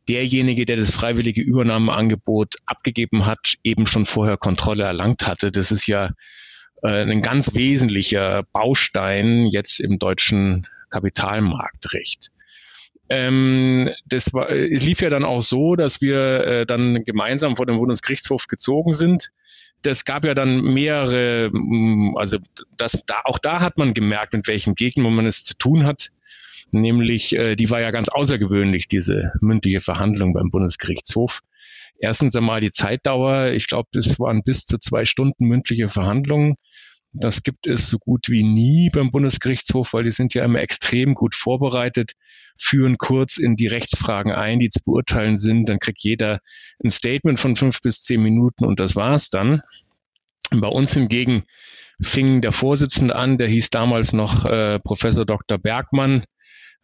derjenige, 0.08 0.66
der 0.66 0.78
das 0.78 0.92
freiwillige 0.92 1.42
Übernahmeangebot 1.42 2.56
abgegeben 2.66 3.26
hat, 3.26 3.56
eben 3.64 3.88
schon 3.88 4.06
vorher 4.06 4.38
Kontrolle 4.38 4.84
erlangt 4.84 5.28
hatte. 5.28 5.52
Das 5.52 5.72
ist 5.72 5.88
ja 5.88 6.12
äh, 6.84 7.04
ein 7.04 7.22
ganz 7.22 7.54
wesentlicher 7.56 8.44
Baustein 8.54 9.46
jetzt 9.46 9.80
im 9.80 10.00
deutschen 10.00 10.68
Kapitalmarktrecht. 10.90 12.32
Ähm, 13.10 13.90
das 14.06 14.34
war, 14.34 14.50
es 14.50 14.84
lief 14.84 15.02
ja 15.02 15.10
dann 15.10 15.26
auch 15.26 15.42
so, 15.44 15.76
dass 15.76 16.00
wir 16.00 16.46
äh, 16.46 16.66
dann 16.66 17.04
gemeinsam 17.04 17.58
vor 17.58 17.66
dem 17.66 17.78
Bundesgerichtshof 17.78 18.48
gezogen 18.48 18.94
sind. 18.94 19.32
Das 19.82 20.06
gab 20.06 20.24
ja 20.24 20.34
dann 20.34 20.64
mehrere, 20.64 21.50
mm, 21.52 22.16
also 22.16 22.38
das, 22.78 23.04
da, 23.06 23.22
auch 23.26 23.40
da 23.40 23.60
hat 23.60 23.78
man 23.78 23.94
gemerkt, 23.94 24.34
mit 24.34 24.48
welchem 24.48 24.76
Gegner 24.76 25.10
man 25.10 25.26
es 25.26 25.44
zu 25.44 25.58
tun 25.58 25.86
hat. 25.86 26.12
Nämlich, 26.72 27.36
äh, 27.36 27.58
die 27.58 27.70
war 27.70 27.82
ja 27.82 27.92
ganz 27.92 28.08
außergewöhnlich, 28.08 28.88
diese 28.88 29.34
mündliche 29.42 29.82
Verhandlung 29.82 30.34
beim 30.34 30.50
Bundesgerichtshof. 30.50 31.42
Erstens 32.00 32.36
einmal 32.36 32.62
die 32.62 32.72
Zeitdauer. 32.72 33.52
Ich 33.52 33.68
glaube, 33.68 33.90
das 33.92 34.20
waren 34.20 34.44
bis 34.44 34.64
zu 34.64 34.78
zwei 34.78 35.06
Stunden 35.06 35.48
mündliche 35.48 35.90
Verhandlungen. 35.90 36.56
Das 37.14 37.44
gibt 37.44 37.68
es 37.68 37.88
so 37.88 38.00
gut 38.00 38.30
wie 38.30 38.44
nie 38.44 38.90
beim 38.90 39.12
Bundesgerichtshof, 39.12 39.94
weil 39.94 40.06
die 40.06 40.12
sind 40.12 40.34
ja 40.34 40.46
immer 40.46 40.60
extrem 40.60 41.14
gut 41.14 41.36
vorbereitet, 41.36 42.14
führen 42.58 42.98
kurz 42.98 43.38
in 43.38 43.58
die 43.58 43.68
Rechtsfragen 43.68 44.32
ein, 44.32 44.60
die 44.60 44.70
zu 44.70 44.80
beurteilen 44.84 45.38
sind. 45.38 45.68
Dann 45.68 45.80
kriegt 45.80 46.02
jeder 46.04 46.40
ein 46.84 46.92
Statement 46.92 47.40
von 47.40 47.56
fünf 47.56 47.82
bis 47.82 48.02
zehn 48.02 48.24
Minuten 48.24 48.66
und 48.66 48.80
das 48.80 48.96
war's 48.96 49.30
dann. 49.30 49.62
Bei 50.52 50.68
uns 50.68 50.94
hingegen 50.94 51.44
fing 52.02 52.42
der 52.42 52.52
Vorsitzende 52.52 53.16
an, 53.16 53.38
der 53.38 53.48
hieß 53.48 53.70
damals 53.70 54.14
noch 54.14 54.46
äh, 54.46 54.80
Professor 54.80 55.26
Dr. 55.26 55.58
Bergmann. 55.58 56.24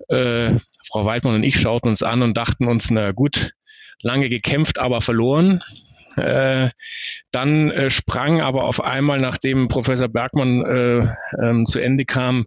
Äh, 0.09 0.55
Frau 0.89 1.05
Weidmann 1.05 1.35
und 1.35 1.43
ich 1.43 1.59
schauten 1.59 1.89
uns 1.89 2.03
an 2.03 2.21
und 2.21 2.37
dachten 2.37 2.67
uns, 2.67 2.89
na 2.91 3.11
gut, 3.11 3.51
lange 4.01 4.29
gekämpft, 4.29 4.77
aber 4.77 5.01
verloren. 5.01 5.61
Äh, 6.17 6.69
dann 7.31 7.71
äh, 7.71 7.89
sprang 7.89 8.41
aber 8.41 8.65
auf 8.65 8.81
einmal, 8.81 9.19
nachdem 9.19 9.67
Professor 9.67 10.07
Bergmann 10.07 10.63
äh, 10.63 11.07
ähm, 11.41 11.65
zu 11.65 11.79
Ende 11.79 12.05
kam, 12.05 12.45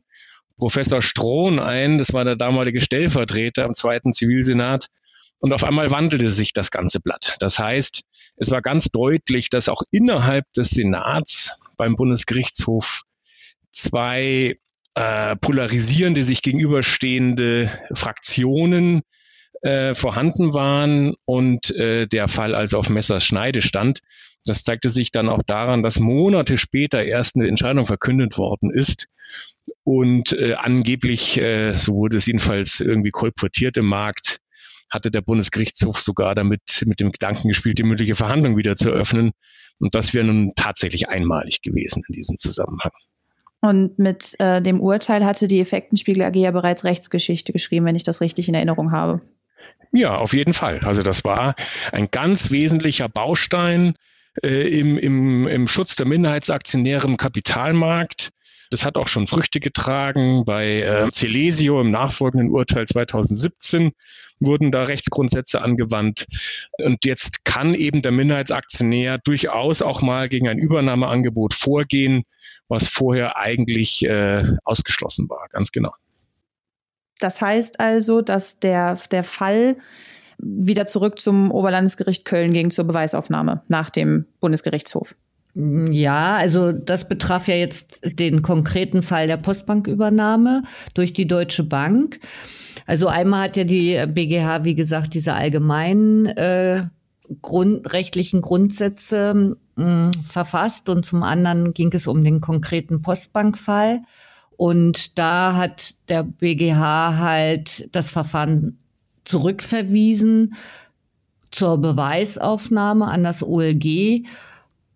Professor 0.56 1.00
Strohn 1.00 1.58
ein, 1.58 1.98
das 1.98 2.12
war 2.12 2.24
der 2.24 2.36
damalige 2.36 2.80
Stellvertreter 2.80 3.64
im 3.64 3.74
zweiten 3.74 4.12
Zivilsenat, 4.12 4.88
und 5.40 5.54
auf 5.54 5.64
einmal 5.64 5.90
wandelte 5.90 6.30
sich 6.30 6.52
das 6.52 6.70
ganze 6.70 7.00
Blatt. 7.00 7.36
Das 7.40 7.58
heißt, 7.58 8.02
es 8.36 8.50
war 8.50 8.60
ganz 8.60 8.90
deutlich, 8.90 9.48
dass 9.48 9.70
auch 9.70 9.82
innerhalb 9.90 10.44
des 10.52 10.70
Senats 10.70 11.74
beim 11.78 11.96
Bundesgerichtshof 11.96 13.02
zwei 13.72 14.58
äh, 14.94 15.36
polarisierende, 15.36 16.24
sich 16.24 16.42
gegenüberstehende 16.42 17.70
Fraktionen 17.94 19.00
äh, 19.62 19.94
vorhanden 19.94 20.54
waren 20.54 21.14
und 21.24 21.70
äh, 21.70 22.06
der 22.06 22.28
Fall 22.28 22.54
also 22.54 22.78
auf 22.78 22.88
Messers 22.88 23.24
Schneide 23.24 23.62
stand. 23.62 24.00
Das 24.46 24.62
zeigte 24.62 24.88
sich 24.88 25.10
dann 25.10 25.28
auch 25.28 25.42
daran, 25.44 25.82
dass 25.82 26.00
Monate 26.00 26.56
später 26.56 27.04
erst 27.04 27.36
eine 27.36 27.46
Entscheidung 27.46 27.84
verkündet 27.84 28.38
worden 28.38 28.70
ist 28.70 29.06
und 29.84 30.32
äh, 30.32 30.54
angeblich, 30.54 31.38
äh, 31.38 31.74
so 31.74 31.94
wurde 31.94 32.16
es 32.16 32.26
jedenfalls 32.26 32.80
irgendwie 32.80 33.10
kolportiert 33.10 33.76
im 33.76 33.86
Markt, 33.86 34.38
hatte 34.90 35.10
der 35.10 35.20
Bundesgerichtshof 35.20 36.00
sogar 36.00 36.34
damit 36.34 36.82
mit 36.86 37.00
dem 37.00 37.12
Gedanken 37.12 37.48
gespielt, 37.48 37.78
die 37.78 37.84
mündliche 37.84 38.14
Verhandlung 38.14 38.56
wieder 38.56 38.76
zu 38.76 38.90
öffnen. 38.90 39.32
Und 39.78 39.94
das 39.94 40.12
wäre 40.12 40.26
nun 40.26 40.52
tatsächlich 40.56 41.08
einmalig 41.08 41.62
gewesen 41.62 42.02
in 42.08 42.14
diesem 42.14 42.38
Zusammenhang. 42.38 42.92
Und 43.62 43.98
mit 43.98 44.36
äh, 44.40 44.60
dem 44.62 44.80
Urteil 44.80 45.24
hatte 45.24 45.46
die 45.46 45.60
Effektenspiegel 45.60 46.22
AG 46.22 46.34
ja 46.34 46.50
bereits 46.50 46.84
Rechtsgeschichte 46.84 47.52
geschrieben, 47.52 47.86
wenn 47.86 47.94
ich 47.94 48.02
das 48.02 48.20
richtig 48.20 48.48
in 48.48 48.54
Erinnerung 48.54 48.90
habe. 48.90 49.20
Ja, 49.92 50.16
auf 50.16 50.32
jeden 50.32 50.54
Fall. 50.54 50.80
Also 50.80 51.02
das 51.02 51.24
war 51.24 51.54
ein 51.92 52.10
ganz 52.10 52.50
wesentlicher 52.50 53.08
Baustein 53.08 53.94
äh, 54.42 54.78
im, 54.78 54.98
im, 54.98 55.48
im 55.48 55.68
Schutz 55.68 55.96
der 55.96 56.06
Minderheitsaktionäre 56.06 57.06
im 57.06 57.16
Kapitalmarkt. 57.16 58.30
Das 58.70 58.84
hat 58.84 58.96
auch 58.96 59.08
schon 59.08 59.26
Früchte 59.26 59.58
getragen. 59.58 60.44
Bei 60.44 60.82
äh, 60.82 61.10
Celesio 61.10 61.80
im 61.80 61.90
nachfolgenden 61.90 62.50
Urteil 62.50 62.86
2017 62.86 63.90
wurden 64.38 64.70
da 64.70 64.84
Rechtsgrundsätze 64.84 65.60
angewandt. 65.60 66.26
Und 66.82 67.04
jetzt 67.04 67.44
kann 67.44 67.74
eben 67.74 68.00
der 68.00 68.12
Minderheitsaktionär 68.12 69.18
durchaus 69.18 69.82
auch 69.82 70.02
mal 70.02 70.28
gegen 70.28 70.48
ein 70.48 70.58
Übernahmeangebot 70.58 71.52
vorgehen, 71.52 72.22
was 72.68 72.86
vorher 72.86 73.36
eigentlich 73.36 74.04
äh, 74.04 74.44
ausgeschlossen 74.64 75.28
war. 75.28 75.48
Ganz 75.50 75.72
genau. 75.72 75.92
Das 77.20 77.40
heißt 77.40 77.80
also, 77.80 78.20
dass 78.22 78.58
der, 78.58 78.98
der 79.10 79.24
Fall 79.24 79.76
wieder 80.38 80.86
zurück 80.86 81.20
zum 81.20 81.50
Oberlandesgericht 81.50 82.24
Köln 82.24 82.52
ging 82.52 82.70
zur 82.70 82.84
Beweisaufnahme 82.84 83.62
nach 83.68 83.90
dem 83.90 84.26
Bundesgerichtshof. 84.40 85.14
Ja, 85.54 86.36
also 86.36 86.72
das 86.72 87.08
betraf 87.08 87.48
ja 87.48 87.56
jetzt 87.56 88.00
den 88.04 88.40
konkreten 88.40 89.02
Fall 89.02 89.26
der 89.26 89.36
Postbankübernahme 89.36 90.62
durch 90.94 91.12
die 91.12 91.26
Deutsche 91.26 91.64
Bank. 91.64 92.20
Also 92.86 93.08
einmal 93.08 93.44
hat 93.44 93.56
ja 93.56 93.64
die 93.64 94.04
BGH, 94.06 94.64
wie 94.64 94.76
gesagt, 94.76 95.14
diese 95.14 95.34
allgemeinen 95.34 96.26
äh, 96.26 96.84
grundrechtlichen 97.42 98.40
Grundsätze 98.40 99.56
mh, 99.76 100.04
hm, 100.04 100.22
verfasst 100.22 100.88
und 100.88 101.04
zum 101.04 101.22
anderen 101.22 101.74
ging 101.74 101.92
es 101.92 102.06
um 102.06 102.22
den 102.22 102.40
konkreten 102.40 103.02
Postbankfall. 103.02 104.02
Und 104.60 105.18
da 105.18 105.56
hat 105.56 105.94
der 106.10 106.22
BGH 106.22 107.16
halt 107.16 107.88
das 107.96 108.10
Verfahren 108.10 108.78
zurückverwiesen 109.24 110.54
zur 111.50 111.78
Beweisaufnahme 111.78 113.06
an 113.06 113.24
das 113.24 113.42
OLG, 113.42 114.26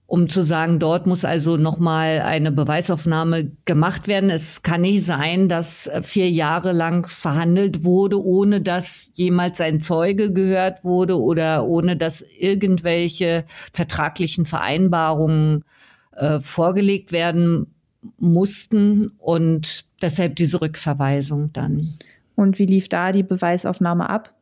um 0.04 0.28
zu 0.28 0.42
sagen, 0.42 0.80
dort 0.80 1.06
muss 1.06 1.24
also 1.24 1.56
nochmal 1.56 2.20
eine 2.20 2.52
Beweisaufnahme 2.52 3.52
gemacht 3.64 4.06
werden. 4.06 4.28
Es 4.28 4.62
kann 4.62 4.82
nicht 4.82 5.02
sein, 5.02 5.48
dass 5.48 5.90
vier 6.02 6.30
Jahre 6.30 6.72
lang 6.72 7.08
verhandelt 7.08 7.84
wurde, 7.84 8.22
ohne 8.22 8.60
dass 8.60 9.12
jemals 9.14 9.62
ein 9.62 9.80
Zeuge 9.80 10.30
gehört 10.30 10.84
wurde 10.84 11.18
oder 11.18 11.64
ohne 11.64 11.96
dass 11.96 12.22
irgendwelche 12.38 13.46
vertraglichen 13.72 14.44
Vereinbarungen 14.44 15.64
äh, 16.12 16.38
vorgelegt 16.38 17.12
werden 17.12 17.73
mussten 18.18 19.12
und 19.18 19.84
deshalb 20.02 20.36
diese 20.36 20.60
Rückverweisung 20.60 21.52
dann. 21.52 21.94
Und 22.34 22.58
wie 22.58 22.66
lief 22.66 22.88
da 22.88 23.12
die 23.12 23.22
Beweisaufnahme 23.22 24.08
ab? 24.08 24.34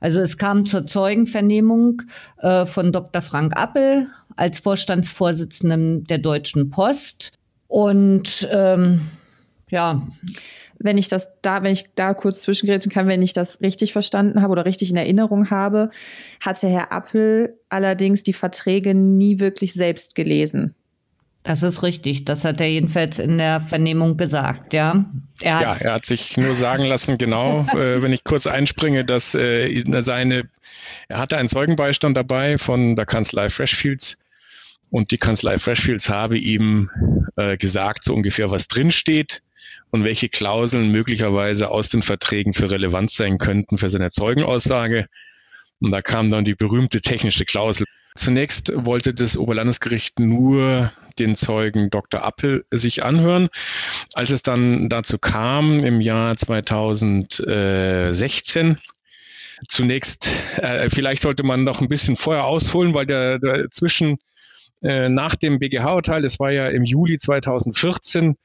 Also 0.00 0.20
es 0.20 0.36
kam 0.36 0.66
zur 0.66 0.84
Zeugenvernehmung 0.84 2.02
äh, 2.38 2.66
von 2.66 2.90
Dr. 2.90 3.22
Frank 3.22 3.56
Appel 3.56 4.08
als 4.34 4.58
Vorstandsvorsitzendem 4.58 6.04
der 6.04 6.18
Deutschen 6.18 6.70
Post. 6.70 7.32
Und 7.68 8.48
ähm, 8.50 9.00
ja. 9.70 10.06
Wenn 10.78 10.98
ich 10.98 11.06
das 11.06 11.30
da, 11.42 11.62
wenn 11.62 11.72
ich 11.72 11.94
da 11.94 12.12
kurz 12.12 12.42
zwischengrätschen 12.42 12.90
kann, 12.90 13.06
wenn 13.06 13.22
ich 13.22 13.32
das 13.32 13.60
richtig 13.60 13.92
verstanden 13.92 14.42
habe 14.42 14.50
oder 14.50 14.64
richtig 14.64 14.90
in 14.90 14.96
Erinnerung 14.96 15.50
habe, 15.50 15.90
hatte 16.40 16.66
Herr 16.66 16.90
Appel 16.90 17.56
allerdings 17.68 18.24
die 18.24 18.32
Verträge 18.32 18.92
nie 18.96 19.38
wirklich 19.38 19.74
selbst 19.74 20.16
gelesen. 20.16 20.74
Das 21.42 21.62
ist 21.64 21.82
richtig. 21.82 22.24
Das 22.24 22.44
hat 22.44 22.60
er 22.60 22.68
jedenfalls 22.68 23.18
in 23.18 23.38
der 23.38 23.60
Vernehmung 23.60 24.16
gesagt, 24.16 24.72
ja. 24.72 25.04
Er 25.40 25.56
hat, 25.56 25.80
ja, 25.80 25.86
er 25.86 25.94
hat 25.94 26.06
sich 26.06 26.36
nur 26.36 26.54
sagen 26.54 26.84
lassen, 26.84 27.18
genau, 27.18 27.66
äh, 27.72 28.00
wenn 28.00 28.12
ich 28.12 28.22
kurz 28.22 28.46
einspringe, 28.46 29.04
dass 29.04 29.34
äh, 29.34 29.82
seine, 30.02 30.48
er 31.08 31.18
hatte 31.18 31.36
einen 31.36 31.48
Zeugenbeistand 31.48 32.16
dabei 32.16 32.58
von 32.58 32.94
der 32.94 33.06
Kanzlei 33.06 33.50
Freshfields 33.50 34.18
und 34.90 35.10
die 35.10 35.18
Kanzlei 35.18 35.58
Freshfields 35.58 36.08
habe 36.08 36.38
ihm 36.38 36.90
äh, 37.36 37.56
gesagt, 37.56 38.04
so 38.04 38.14
ungefähr, 38.14 38.50
was 38.50 38.68
drinsteht 38.68 39.42
und 39.90 40.04
welche 40.04 40.28
Klauseln 40.28 40.90
möglicherweise 40.92 41.70
aus 41.70 41.88
den 41.88 42.02
Verträgen 42.02 42.52
für 42.52 42.70
relevant 42.70 43.10
sein 43.10 43.38
könnten 43.38 43.78
für 43.78 43.90
seine 43.90 44.10
Zeugenaussage. 44.10 45.06
Und 45.80 45.90
da 45.90 46.02
kam 46.02 46.30
dann 46.30 46.44
die 46.44 46.54
berühmte 46.54 47.00
technische 47.00 47.44
Klausel 47.44 47.86
Zunächst 48.14 48.70
wollte 48.74 49.14
das 49.14 49.38
Oberlandesgericht 49.38 50.20
nur 50.20 50.92
den 51.18 51.34
Zeugen 51.36 51.90
Dr. 51.90 52.22
Appel 52.22 52.64
sich 52.70 53.02
anhören. 53.02 53.48
Als 54.12 54.30
es 54.30 54.42
dann 54.42 54.88
dazu 54.88 55.18
kam, 55.18 55.80
im 55.80 56.00
Jahr 56.00 56.36
2016, 56.36 58.78
zunächst, 59.68 60.28
äh, 60.56 60.88
vielleicht 60.90 61.22
sollte 61.22 61.44
man 61.44 61.64
noch 61.64 61.80
ein 61.80 61.88
bisschen 61.88 62.16
vorher 62.16 62.44
ausholen, 62.44 62.94
weil 62.94 63.06
der, 63.06 63.38
der 63.38 63.70
zwischen 63.70 64.18
äh, 64.82 65.08
nach 65.08 65.36
dem 65.36 65.58
BGH-Urteil, 65.58 66.22
das 66.22 66.40
war 66.40 66.50
ja 66.50 66.68
im 66.68 66.84
Juli 66.84 67.16
2014, 67.16 68.36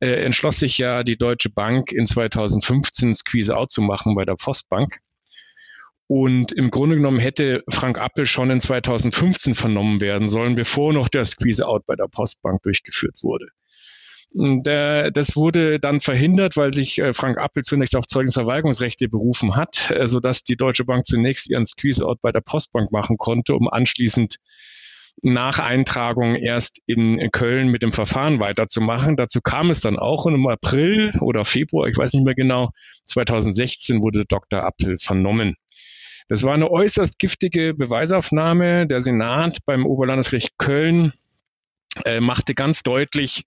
äh, 0.00 0.24
entschloss 0.24 0.58
sich 0.58 0.78
ja 0.78 1.02
die 1.02 1.18
Deutsche 1.18 1.50
Bank 1.50 1.92
in 1.92 2.06
2015 2.06 3.14
Squeeze-Out 3.14 3.70
zu 3.70 3.82
machen 3.82 4.14
bei 4.14 4.24
der 4.24 4.36
Postbank. 4.36 5.00
Und 6.06 6.52
im 6.52 6.70
Grunde 6.70 6.96
genommen 6.96 7.18
hätte 7.18 7.64
Frank 7.68 7.98
Appel 7.98 8.26
schon 8.26 8.50
in 8.50 8.60
2015 8.60 9.54
vernommen 9.54 10.00
werden 10.00 10.28
sollen, 10.28 10.54
bevor 10.54 10.92
noch 10.92 11.08
der 11.08 11.24
Squeeze-Out 11.24 11.86
bei 11.86 11.96
der 11.96 12.08
Postbank 12.08 12.62
durchgeführt 12.62 13.22
wurde. 13.22 13.46
Das 14.34 15.36
wurde 15.36 15.78
dann 15.78 16.00
verhindert, 16.00 16.56
weil 16.56 16.72
sich 16.72 16.98
äh, 16.98 17.14
Frank 17.14 17.38
Appel 17.38 17.62
zunächst 17.62 17.94
auf 17.94 18.06
Zeugnisverweigerungsrechte 18.06 19.08
berufen 19.08 19.54
hat, 19.54 19.92
äh, 19.92 20.08
sodass 20.08 20.42
die 20.42 20.56
Deutsche 20.56 20.84
Bank 20.84 21.06
zunächst 21.06 21.48
ihren 21.48 21.64
Squeeze-Out 21.64 22.20
bei 22.20 22.32
der 22.32 22.40
Postbank 22.40 22.90
machen 22.90 23.16
konnte, 23.16 23.54
um 23.54 23.68
anschließend 23.68 24.38
nach 25.22 25.60
Eintragung 25.60 26.34
erst 26.34 26.80
in 26.86 27.30
Köln 27.30 27.68
mit 27.68 27.82
dem 27.82 27.92
Verfahren 27.92 28.40
weiterzumachen. 28.40 29.16
Dazu 29.16 29.40
kam 29.40 29.70
es 29.70 29.80
dann 29.80 29.98
auch 29.98 30.24
und 30.24 30.34
im 30.34 30.46
April 30.48 31.12
oder 31.20 31.44
Februar, 31.44 31.86
ich 31.86 31.96
weiß 31.96 32.14
nicht 32.14 32.24
mehr 32.24 32.34
genau, 32.34 32.70
2016 33.04 34.02
wurde 34.02 34.24
Dr. 34.24 34.64
Appel 34.64 34.98
vernommen. 34.98 35.56
Das 36.28 36.42
war 36.42 36.54
eine 36.54 36.70
äußerst 36.70 37.18
giftige 37.18 37.74
Beweisaufnahme. 37.74 38.86
Der 38.86 39.00
Senat 39.00 39.58
beim 39.66 39.84
Oberlandesgericht 39.84 40.56
Köln 40.58 41.12
äh, 42.04 42.20
machte 42.20 42.54
ganz 42.54 42.82
deutlich, 42.82 43.44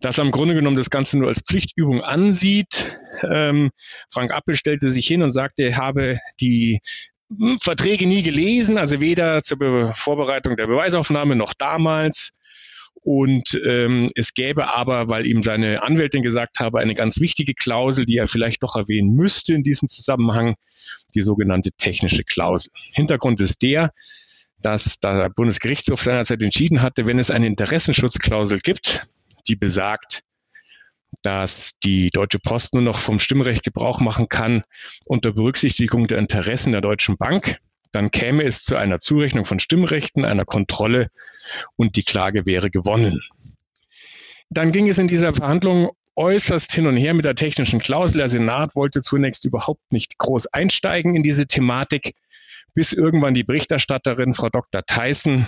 dass 0.00 0.18
er 0.18 0.24
im 0.24 0.32
Grunde 0.32 0.54
genommen 0.54 0.76
das 0.76 0.90
Ganze 0.90 1.18
nur 1.18 1.28
als 1.28 1.40
Pflichtübung 1.40 2.02
ansieht. 2.02 2.98
Ähm, 3.22 3.70
Frank 4.12 4.32
Appel 4.32 4.56
stellte 4.56 4.90
sich 4.90 5.06
hin 5.06 5.22
und 5.22 5.32
sagte, 5.32 5.64
er 5.64 5.76
habe 5.76 6.18
die 6.40 6.80
hm, 7.30 7.58
Verträge 7.58 8.06
nie 8.06 8.22
gelesen, 8.22 8.76
also 8.76 9.00
weder 9.00 9.42
zur 9.42 9.58
Be 9.58 9.92
Vorbereitung 9.94 10.56
der 10.56 10.66
Beweisaufnahme 10.66 11.36
noch 11.36 11.54
damals. 11.54 12.32
Und 13.06 13.56
ähm, 13.64 14.08
es 14.16 14.34
gäbe 14.34 14.66
aber, 14.66 15.08
weil 15.08 15.26
ihm 15.26 15.44
seine 15.44 15.84
Anwältin 15.84 16.24
gesagt 16.24 16.58
habe, 16.58 16.80
eine 16.80 16.94
ganz 16.94 17.20
wichtige 17.20 17.54
Klausel, 17.54 18.04
die 18.04 18.16
er 18.16 18.26
vielleicht 18.26 18.64
doch 18.64 18.74
erwähnen 18.74 19.14
müsste 19.14 19.54
in 19.54 19.62
diesem 19.62 19.88
Zusammenhang, 19.88 20.56
die 21.14 21.22
sogenannte 21.22 21.70
technische 21.70 22.24
Klausel. 22.24 22.72
Hintergrund 22.96 23.40
ist 23.40 23.62
der, 23.62 23.92
dass 24.60 24.98
der 24.98 25.30
Bundesgerichtshof 25.30 26.02
seinerzeit 26.02 26.42
entschieden 26.42 26.82
hatte, 26.82 27.06
wenn 27.06 27.20
es 27.20 27.30
eine 27.30 27.46
Interessenschutzklausel 27.46 28.58
gibt, 28.58 29.04
die 29.46 29.54
besagt, 29.54 30.24
dass 31.22 31.78
die 31.84 32.10
Deutsche 32.10 32.40
Post 32.40 32.74
nur 32.74 32.82
noch 32.82 32.98
vom 32.98 33.20
Stimmrecht 33.20 33.62
Gebrauch 33.62 34.00
machen 34.00 34.28
kann 34.28 34.64
unter 35.06 35.30
Berücksichtigung 35.30 36.08
der 36.08 36.18
Interessen 36.18 36.72
der 36.72 36.80
Deutschen 36.80 37.16
Bank, 37.16 37.60
dann 37.96 38.10
käme 38.10 38.44
es 38.44 38.60
zu 38.60 38.76
einer 38.76 38.98
Zurechnung 38.98 39.46
von 39.46 39.58
Stimmrechten, 39.58 40.26
einer 40.26 40.44
Kontrolle 40.44 41.10
und 41.76 41.96
die 41.96 42.02
Klage 42.02 42.44
wäre 42.44 42.70
gewonnen. 42.70 43.22
Dann 44.50 44.70
ging 44.70 44.86
es 44.86 44.98
in 44.98 45.08
dieser 45.08 45.32
Verhandlung 45.32 45.92
äußerst 46.14 46.70
hin 46.74 46.86
und 46.86 46.96
her 46.96 47.14
mit 47.14 47.24
der 47.24 47.34
technischen 47.34 47.78
Klausel. 47.78 48.18
Der 48.18 48.28
Senat 48.28 48.76
wollte 48.76 49.00
zunächst 49.00 49.46
überhaupt 49.46 49.94
nicht 49.94 50.18
groß 50.18 50.48
einsteigen 50.48 51.16
in 51.16 51.22
diese 51.22 51.46
Thematik, 51.46 52.14
bis 52.74 52.92
irgendwann 52.92 53.32
die 53.32 53.44
Berichterstatterin, 53.44 54.34
Frau 54.34 54.50
Dr. 54.50 54.84
Theissen, 54.84 55.46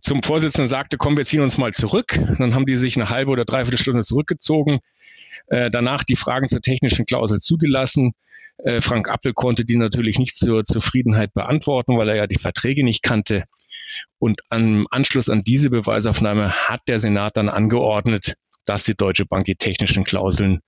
zum 0.00 0.24
Vorsitzenden 0.24 0.68
sagte, 0.68 0.96
komm, 0.96 1.16
wir 1.16 1.24
ziehen 1.24 1.40
uns 1.40 1.56
mal 1.56 1.72
zurück. 1.72 2.18
Dann 2.38 2.52
haben 2.52 2.66
die 2.66 2.74
sich 2.74 2.96
eine 2.96 3.10
halbe 3.10 3.30
oder 3.30 3.44
dreiviertel 3.44 3.78
Stunde 3.78 4.02
zurückgezogen. 4.02 4.80
Äh, 5.46 5.70
danach 5.70 6.02
die 6.02 6.16
Fragen 6.16 6.48
zur 6.48 6.62
technischen 6.62 7.06
Klausel 7.06 7.38
zugelassen. 7.38 8.14
Äh, 8.62 8.80
Frank 8.80 9.08
Appel 9.08 9.32
konnte 9.32 9.64
die 9.64 9.76
natürlich 9.76 10.18
nicht 10.18 10.36
zur 10.36 10.64
Zufriedenheit 10.64 11.32
beantworten, 11.32 11.96
weil 11.96 12.08
er 12.08 12.16
ja 12.16 12.26
die 12.26 12.38
Verträge 12.38 12.84
nicht 12.84 13.02
kannte. 13.02 13.44
Und 14.18 14.40
am 14.50 14.86
Anschluss 14.90 15.28
an 15.28 15.42
diese 15.42 15.70
Beweisaufnahme 15.70 16.50
hat 16.68 16.82
der 16.88 16.98
Senat 16.98 17.36
dann 17.36 17.48
angeordnet, 17.48 18.34
dass 18.64 18.84
die 18.84 18.94
Deutsche 18.94 19.26
Bank 19.26 19.46
die 19.46 19.56
technischen 19.56 20.04
Klauseln 20.04 20.60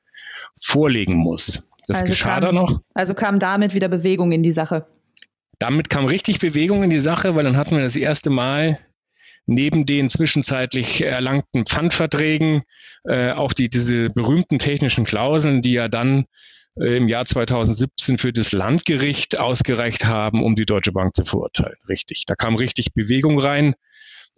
vorlegen 0.60 1.16
muss. 1.16 1.72
Das 1.86 1.98
also 1.98 2.10
geschah 2.10 2.34
kam, 2.34 2.42
dann 2.42 2.54
noch. 2.54 2.80
Also 2.94 3.14
kam 3.14 3.38
damit 3.38 3.74
wieder 3.74 3.88
Bewegung 3.88 4.32
in 4.32 4.42
die 4.42 4.52
Sache. 4.52 4.86
Damit 5.58 5.90
kam 5.90 6.06
richtig 6.06 6.40
Bewegung 6.40 6.82
in 6.82 6.90
die 6.90 6.98
Sache, 6.98 7.36
weil 7.36 7.44
dann 7.44 7.56
hatten 7.56 7.76
wir 7.76 7.82
das 7.82 7.96
erste 7.96 8.30
Mal 8.30 8.78
neben 9.46 9.86
den 9.86 10.08
zwischenzeitlich 10.08 11.02
erlangten 11.02 11.66
Pfandverträgen 11.66 12.62
äh, 13.04 13.32
auch 13.32 13.52
die, 13.52 13.68
diese 13.68 14.10
berühmten 14.10 14.58
technischen 14.58 15.04
Klauseln, 15.04 15.62
die 15.62 15.72
ja 15.72 15.88
dann 15.88 16.26
im 16.76 17.08
Jahr 17.08 17.24
2017 17.24 18.18
für 18.18 18.32
das 18.32 18.52
Landgericht 18.52 19.38
ausgereicht 19.38 20.04
haben, 20.04 20.42
um 20.42 20.54
die 20.54 20.64
Deutsche 20.64 20.92
Bank 20.92 21.14
zu 21.14 21.24
verurteilen. 21.24 21.76
Richtig. 21.88 22.24
Da 22.26 22.34
kam 22.34 22.56
richtig 22.56 22.94
Bewegung 22.94 23.38
rein. 23.38 23.74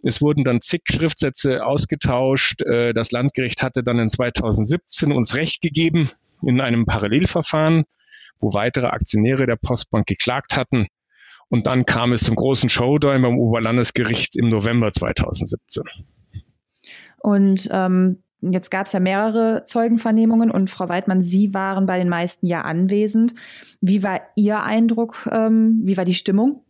Es 0.03 0.21
wurden 0.21 0.43
dann 0.43 0.61
zig 0.61 0.81
Schriftsätze 0.85 1.65
ausgetauscht. 1.65 2.61
Äh, 2.61 2.93
das 2.93 3.11
Landgericht 3.11 3.63
hatte 3.63 3.83
dann 3.83 3.99
in 3.99 4.09
2017 4.09 5.11
uns 5.11 5.35
Recht 5.35 5.61
gegeben 5.61 6.09
in 6.43 6.61
einem 6.61 6.85
Parallelverfahren, 6.85 7.85
wo 8.39 8.53
weitere 8.53 8.87
Aktionäre 8.87 9.45
der 9.45 9.55
Postbank 9.55 10.05
geklagt 10.05 10.57
hatten. 10.57 10.87
Und 11.47 11.67
dann 11.67 11.85
kam 11.85 12.11
es 12.11 12.23
zum 12.23 12.35
großen 12.35 12.69
Showdown 12.69 13.21
beim 13.21 13.37
Oberlandesgericht 13.37 14.35
im 14.35 14.49
November 14.49 14.91
2017. 14.91 15.83
Und 17.19 17.69
ähm, 17.71 18.23
jetzt 18.51 18.71
gab 18.71 18.87
es 18.87 18.93
ja 18.93 18.99
mehrere 18.99 19.63
Zeugenvernehmungen 19.65 20.51
und 20.51 20.69
Frau 20.69 20.89
Weidmann, 20.89 21.21
Sie 21.21 21.53
waren 21.53 21.85
bei 21.85 21.97
den 21.97 22.09
meisten 22.09 22.45
ja 22.47 22.61
anwesend. 22.61 23.33
Wie 23.81 24.03
war 24.03 24.21
Ihr 24.35 24.63
Eindruck? 24.63 25.29
Ähm, 25.31 25.79
wie 25.83 25.97
war 25.97 26.05
die 26.05 26.13
Stimmung? 26.13 26.61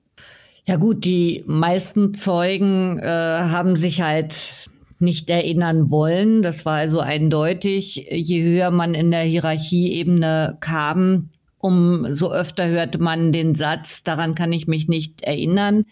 Ja 0.67 0.77
gut, 0.77 1.05
die 1.05 1.43
meisten 1.45 2.13
Zeugen 2.13 2.99
äh, 2.99 3.05
haben 3.07 3.75
sich 3.75 4.01
halt 4.01 4.69
nicht 4.99 5.29
erinnern 5.29 5.91
wollen. 5.91 6.41
Das 6.41 6.65
war 6.65 6.77
also 6.77 6.99
eindeutig. 6.99 8.07
Je 8.09 8.43
höher 8.43 8.71
man 8.71 8.93
in 8.93 9.11
der 9.11 9.21
Hierarchieebene 9.21 10.57
kam, 10.61 11.29
umso 11.59 12.31
öfter 12.31 12.67
hörte 12.67 12.99
man 12.99 13.31
den 13.31 13.55
Satz, 13.55 14.03
daran 14.03 14.35
kann 14.35 14.53
ich 14.53 14.67
mich 14.67 14.88
nicht 14.88 15.23
erinnern. 15.23 15.85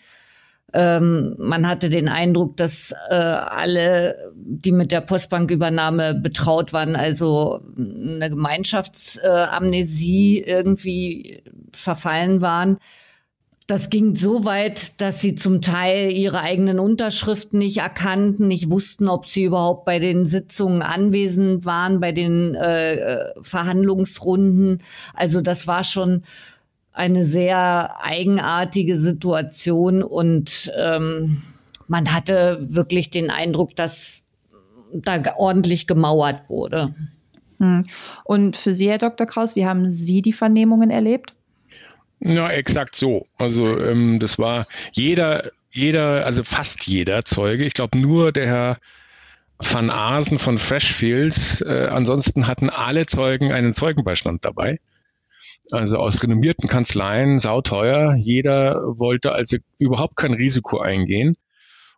Ähm, 0.73 1.35
man 1.37 1.67
hatte 1.67 1.89
den 1.89 2.09
Eindruck, 2.09 2.57
dass 2.57 2.93
äh, 3.09 3.15
alle, 3.15 4.33
die 4.35 4.71
mit 4.71 4.91
der 4.91 5.01
Postbankübernahme 5.01 6.15
betraut 6.15 6.73
waren, 6.73 6.95
also 6.95 7.61
eine 7.77 8.29
Gemeinschaftsamnesie 8.29 10.41
irgendwie 10.41 11.43
verfallen 11.71 12.41
waren. 12.41 12.77
Das 13.67 13.89
ging 13.89 14.15
so 14.15 14.43
weit, 14.43 14.99
dass 14.99 15.21
sie 15.21 15.35
zum 15.35 15.61
Teil 15.61 16.11
ihre 16.11 16.41
eigenen 16.41 16.79
Unterschriften 16.79 17.59
nicht 17.59 17.77
erkannten, 17.77 18.47
nicht 18.47 18.69
wussten, 18.69 19.07
ob 19.07 19.25
sie 19.25 19.43
überhaupt 19.43 19.85
bei 19.85 19.99
den 19.99 20.25
Sitzungen 20.25 20.81
anwesend 20.81 21.65
waren, 21.65 22.01
bei 22.01 22.11
den 22.11 22.55
äh, 22.55 22.95
äh, 22.95 23.33
Verhandlungsrunden. 23.41 24.81
Also 25.13 25.39
das 25.39 25.65
war 25.65 25.85
schon 25.85 26.23
eine 26.93 27.23
sehr 27.23 28.01
eigenartige 28.03 28.97
Situation 28.97 30.03
und 30.03 30.71
ähm, 30.77 31.41
man 31.87 32.13
hatte 32.13 32.59
wirklich 32.61 33.09
den 33.09 33.29
Eindruck, 33.29 33.75
dass 33.75 34.25
da 34.93 35.21
ordentlich 35.35 35.87
gemauert 35.87 36.49
wurde. 36.49 36.93
Hm. 37.59 37.85
Und 38.23 38.57
für 38.57 38.73
Sie, 38.73 38.89
Herr 38.89 38.99
Dr. 38.99 39.27
Kraus, 39.27 39.55
wie 39.55 39.65
haben 39.65 39.89
Sie 39.89 40.21
die 40.21 40.33
Vernehmungen 40.33 40.91
erlebt? 40.91 41.33
Ja, 42.19 42.49
exakt 42.49 42.95
so. 42.95 43.25
Also 43.37 43.79
ähm, 43.81 44.19
das 44.19 44.37
war 44.37 44.67
jeder, 44.93 45.51
jeder, 45.71 46.25
also 46.25 46.43
fast 46.43 46.87
jeder 46.87 47.25
Zeuge. 47.25 47.65
Ich 47.65 47.73
glaube 47.73 47.97
nur 47.97 48.31
der 48.31 48.47
Herr 48.47 48.77
Van 49.59 49.89
Asen 49.89 50.39
von 50.39 50.57
Freshfields. 50.59 51.61
Äh, 51.61 51.89
ansonsten 51.91 52.47
hatten 52.47 52.69
alle 52.69 53.07
Zeugen 53.07 53.51
einen 53.51 53.73
Zeugenbeistand 53.73 54.45
dabei. 54.45 54.79
Also 55.71 55.97
aus 55.97 56.21
renommierten 56.21 56.67
Kanzleien, 56.67 57.39
sauteuer. 57.39 58.15
Jeder 58.19 58.81
wollte 58.85 59.31
also 59.31 59.57
überhaupt 59.77 60.17
kein 60.17 60.33
Risiko 60.33 60.79
eingehen. 60.79 61.37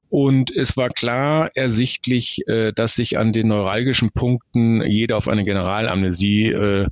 Und 0.10 0.56
es 0.56 0.78
war 0.78 0.89
klar 0.89 1.51
ersichtlich, 1.56 2.47
äh, 2.47 2.71
dass 2.73 2.95
sich 2.95 3.17
an 3.17 3.34
den 3.34 3.47
neuralgischen 3.47 4.12
Punkten 4.12 4.82
jeder 4.84 5.17
auf 5.17 5.28
eine 5.28 5.43
Generalamnesie 5.43 6.51
äh, 6.51 6.88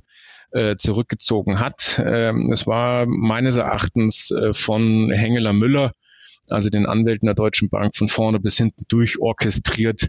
äh, 0.50 0.76
zurückgezogen 0.76 1.60
hat. 1.60 2.02
Ähm, 2.04 2.50
es 2.52 2.66
war 2.66 3.06
meines 3.06 3.56
Erachtens 3.56 4.32
von 4.52 5.10
Hengeler 5.10 5.52
Müller, 5.52 5.92
also 6.48 6.70
den 6.70 6.86
Anwälten 6.86 7.26
der 7.26 7.34
Deutschen 7.34 7.70
Bank, 7.70 7.96
von 7.96 8.08
vorne 8.08 8.40
bis 8.40 8.56
hinten 8.56 8.84
durchorchestriert, 8.88 10.08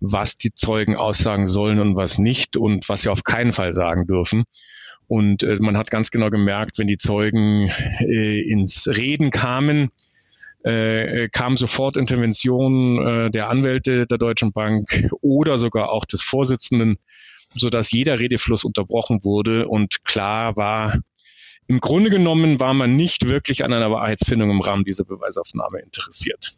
was 0.00 0.36
die 0.36 0.54
Zeugen 0.54 0.96
aussagen 0.96 1.46
sollen 1.46 1.80
und 1.80 1.96
was 1.96 2.18
nicht 2.18 2.56
und 2.56 2.88
was 2.88 3.02
sie 3.02 3.08
auf 3.10 3.24
keinen 3.24 3.52
Fall 3.52 3.74
sagen 3.74 4.06
dürfen. 4.06 4.44
Und 5.06 5.42
äh, 5.42 5.56
man 5.60 5.76
hat 5.76 5.90
ganz 5.90 6.10
genau 6.10 6.30
gemerkt, 6.30 6.78
wenn 6.78 6.86
die 6.86 6.98
Zeugen 6.98 7.70
äh, 8.00 8.40
ins 8.40 8.88
Reden 8.88 9.30
kamen, 9.30 9.90
äh, 10.62 11.28
kam 11.28 11.56
sofort 11.56 11.96
Intervention 11.96 13.06
äh, 13.06 13.30
der 13.30 13.50
Anwälte 13.50 14.06
der 14.06 14.18
Deutschen 14.18 14.52
Bank 14.52 15.08
oder 15.20 15.58
sogar 15.58 15.90
auch 15.90 16.04
des 16.04 16.22
Vorsitzenden 16.22 16.98
sodass 17.54 17.92
jeder 17.92 18.18
Redefluss 18.18 18.64
unterbrochen 18.64 19.24
wurde 19.24 19.68
und 19.68 20.04
klar 20.04 20.56
war, 20.56 20.92
im 21.66 21.80
Grunde 21.80 22.10
genommen 22.10 22.60
war 22.60 22.74
man 22.74 22.94
nicht 22.94 23.28
wirklich 23.28 23.64
an 23.64 23.72
einer 23.72 23.90
Wahrheitsfindung 23.90 24.50
im 24.50 24.60
Rahmen 24.60 24.84
dieser 24.84 25.04
Beweisaufnahme 25.04 25.80
interessiert. 25.80 26.50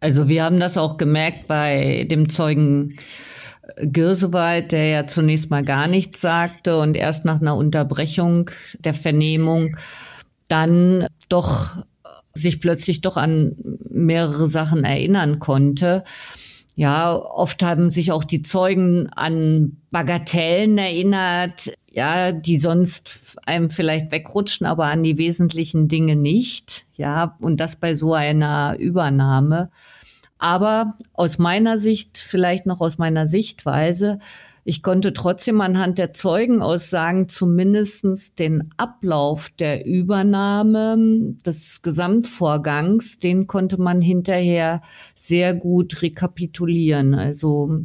Also 0.00 0.28
wir 0.28 0.44
haben 0.44 0.58
das 0.58 0.78
auch 0.78 0.96
gemerkt 0.96 1.46
bei 1.46 2.06
dem 2.10 2.30
Zeugen 2.30 2.96
Girsewald, 3.76 4.72
der 4.72 4.86
ja 4.86 5.06
zunächst 5.06 5.50
mal 5.50 5.62
gar 5.62 5.86
nichts 5.86 6.20
sagte 6.20 6.78
und 6.78 6.96
erst 6.96 7.24
nach 7.24 7.40
einer 7.40 7.56
Unterbrechung 7.56 8.50
der 8.78 8.94
Vernehmung 8.94 9.76
dann 10.48 11.06
doch 11.28 11.84
sich 12.34 12.60
plötzlich 12.60 13.00
doch 13.00 13.16
an 13.16 13.56
mehrere 13.88 14.46
Sachen 14.46 14.84
erinnern 14.84 15.38
konnte. 15.38 16.04
Ja, 16.74 17.14
oft 17.14 17.62
haben 17.62 17.90
sich 17.90 18.12
auch 18.12 18.24
die 18.24 18.42
Zeugen 18.42 19.08
an 19.10 19.76
Bagatellen 19.90 20.78
erinnert, 20.78 21.72
ja, 21.90 22.32
die 22.32 22.56
sonst 22.56 23.36
einem 23.44 23.70
vielleicht 23.70 24.12
wegrutschen, 24.12 24.66
aber 24.66 24.86
an 24.86 25.02
die 25.02 25.18
wesentlichen 25.18 25.88
Dinge 25.88 26.16
nicht. 26.16 26.86
Ja, 26.96 27.36
und 27.40 27.58
das 27.58 27.76
bei 27.76 27.94
so 27.94 28.14
einer 28.14 28.76
Übernahme. 28.78 29.70
Aber 30.40 30.94
aus 31.12 31.38
meiner 31.38 31.76
Sicht, 31.76 32.16
vielleicht 32.16 32.64
noch 32.64 32.80
aus 32.80 32.96
meiner 32.96 33.26
Sichtweise, 33.26 34.18
ich 34.64 34.82
konnte 34.82 35.12
trotzdem 35.12 35.60
anhand 35.60 35.98
der 35.98 36.14
Zeugenaussagen 36.14 37.28
zumindestens 37.28 38.34
den 38.34 38.72
Ablauf 38.78 39.50
der 39.50 39.84
Übernahme 39.84 41.34
des 41.44 41.82
Gesamtvorgangs, 41.82 43.18
den 43.18 43.46
konnte 43.46 43.78
man 43.78 44.00
hinterher 44.00 44.80
sehr 45.14 45.52
gut 45.52 46.00
rekapitulieren. 46.00 47.14
Also 47.14 47.80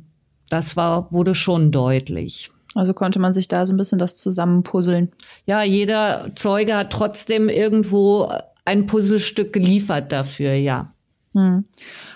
das 0.50 0.78
war, 0.78 1.12
wurde 1.12 1.36
schon 1.36 1.72
deutlich. 1.72 2.52
Also 2.74 2.94
konnte 2.94 3.20
man 3.20 3.34
sich 3.34 3.50
da 3.50 3.66
so 3.66 3.74
ein 3.74 3.78
bisschen 3.78 4.00
das 4.00 4.16
zusammenpuzzeln. 4.16 5.12
Ja, 5.46 5.62
jeder 5.64 6.28
Zeuge 6.36 6.76
hat 6.76 6.94
trotzdem 6.94 7.50
irgendwo 7.50 8.32
ein 8.64 8.86
Puzzlestück 8.86 9.52
geliefert 9.52 10.12
dafür, 10.14 10.54
ja. 10.54 10.94
Hm. 11.34 11.66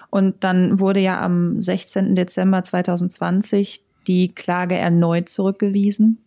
Und 0.10 0.44
dann 0.44 0.80
wurde 0.80 1.00
ja 1.00 1.22
am 1.22 1.62
16. 1.62 2.16
Dezember 2.16 2.64
2020 2.64 3.82
die 4.08 4.30
Klage 4.30 4.76
erneut 4.76 5.30
zurückgewiesen? 5.30 6.18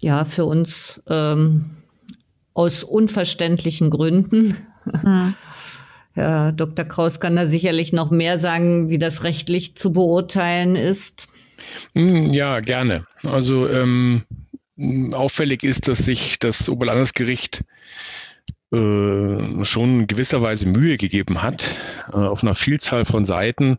Ja, 0.00 0.24
für 0.24 0.44
uns 0.44 1.02
ähm, 1.08 1.70
aus 2.54 2.84
unverständlichen 2.84 3.90
Gründen. 3.90 4.56
Hm. 4.84 5.34
Ja, 6.16 6.50
Dr. 6.50 6.84
Kraus 6.84 7.20
kann 7.20 7.36
da 7.36 7.46
sicherlich 7.46 7.92
noch 7.92 8.10
mehr 8.10 8.40
sagen, 8.40 8.90
wie 8.90 8.98
das 8.98 9.22
rechtlich 9.22 9.76
zu 9.76 9.92
beurteilen 9.92 10.74
ist. 10.74 11.28
Hm, 11.94 12.32
ja, 12.32 12.58
gerne. 12.58 13.04
Also 13.22 13.68
ähm, 13.68 14.24
auffällig 15.12 15.62
ist, 15.62 15.86
dass 15.86 15.98
sich 15.98 16.40
das 16.40 16.68
Oberlandesgericht 16.68 17.62
äh, 18.72 19.64
schon 19.64 20.06
gewisserweise 20.06 20.66
Mühe 20.66 20.96
gegeben 20.96 21.42
hat, 21.42 21.74
äh, 22.12 22.16
auf 22.16 22.42
einer 22.42 22.54
Vielzahl 22.54 23.04
von 23.04 23.24
Seiten 23.24 23.78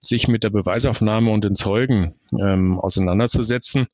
sich 0.00 0.28
mit 0.28 0.44
der 0.44 0.50
Beweisaufnahme 0.50 1.30
und 1.30 1.44
den 1.44 1.56
Zeugen 1.56 2.12
ähm, 2.38 2.78
auseinanderzusetzen, 2.78 3.86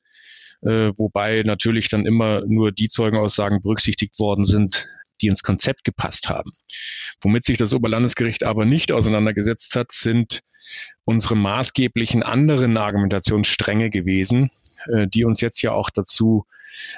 äh, 0.61 0.91
wobei 0.97 1.43
natürlich 1.45 1.89
dann 1.89 2.05
immer 2.05 2.41
nur 2.45 2.71
die 2.71 2.89
Zeugenaussagen 2.89 3.61
berücksichtigt 3.61 4.19
worden 4.19 4.45
sind, 4.45 4.89
die 5.21 5.27
ins 5.27 5.43
Konzept 5.43 5.83
gepasst 5.83 6.29
haben. 6.29 6.51
Womit 7.21 7.45
sich 7.45 7.57
das 7.57 7.73
Oberlandesgericht 7.73 8.43
aber 8.43 8.65
nicht 8.65 8.91
auseinandergesetzt 8.91 9.75
hat, 9.75 9.91
sind 9.91 10.41
unsere 11.05 11.35
maßgeblichen 11.35 12.23
anderen 12.23 12.77
Argumentationsstränge 12.77 13.89
gewesen, 13.89 14.49
äh, 14.91 15.07
die 15.07 15.25
uns 15.25 15.41
jetzt 15.41 15.61
ja 15.61 15.71
auch 15.71 15.89
dazu 15.89 16.45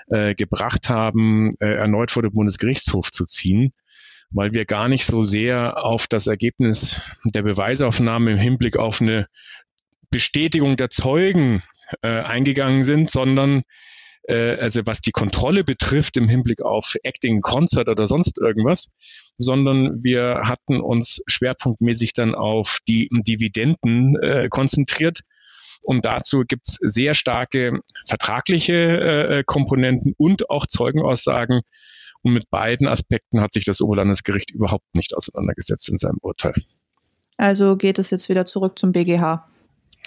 äh, 0.07 0.35
gebracht 0.35 0.89
haben, 0.89 1.51
äh, 1.59 1.75
erneut 1.75 2.11
vor 2.11 2.23
den 2.23 2.33
Bundesgerichtshof 2.33 3.11
zu 3.11 3.25
ziehen 3.25 3.73
weil 4.33 4.53
wir 4.53 4.65
gar 4.65 4.89
nicht 4.89 5.05
so 5.05 5.21
sehr 5.21 5.85
auf 5.85 6.07
das 6.07 6.25
Ergebnis 6.25 6.99
der 7.23 7.43
Beweisaufnahme 7.43 8.31
im 8.31 8.37
Hinblick 8.37 8.77
auf 8.77 8.99
eine 8.99 9.27
Bestätigung 10.09 10.75
der 10.75 10.89
Zeugen 10.89 11.61
äh, 12.01 12.07
eingegangen 12.07 12.83
sind, 12.83 13.11
sondern 13.11 13.63
äh, 14.27 14.55
also 14.55 14.81
was 14.85 15.01
die 15.01 15.11
Kontrolle 15.11 15.63
betrifft 15.63 16.17
im 16.17 16.27
Hinblick 16.27 16.63
auf 16.63 16.95
Acting 17.03 17.41
Concert 17.41 17.89
oder 17.89 18.07
sonst 18.07 18.39
irgendwas, 18.39 18.93
sondern 19.37 20.03
wir 20.03 20.41
hatten 20.43 20.79
uns 20.79 21.21
schwerpunktmäßig 21.27 22.13
dann 22.13 22.35
auf 22.35 22.79
die 22.87 23.09
Dividenden 23.11 24.15
äh, 24.21 24.49
konzentriert. 24.49 25.21
Und 25.83 26.05
dazu 26.05 26.43
gibt's 26.47 26.77
sehr 26.81 27.13
starke 27.13 27.79
vertragliche 28.07 28.73
äh, 28.73 29.43
Komponenten 29.45 30.13
und 30.17 30.49
auch 30.49 30.65
Zeugenaussagen, 30.67 31.61
und 32.23 32.33
mit 32.33 32.49
beiden 32.49 32.87
Aspekten 32.87 33.41
hat 33.41 33.53
sich 33.53 33.65
das 33.65 33.81
Oberlandesgericht 33.81 34.51
überhaupt 34.51 34.95
nicht 34.95 35.15
auseinandergesetzt 35.15 35.89
in 35.89 35.97
seinem 35.97 36.17
Urteil. 36.21 36.53
Also 37.37 37.75
geht 37.75 37.99
es 37.99 38.09
jetzt 38.09 38.29
wieder 38.29 38.45
zurück 38.45 38.79
zum 38.79 38.93
BGH. 38.93 39.45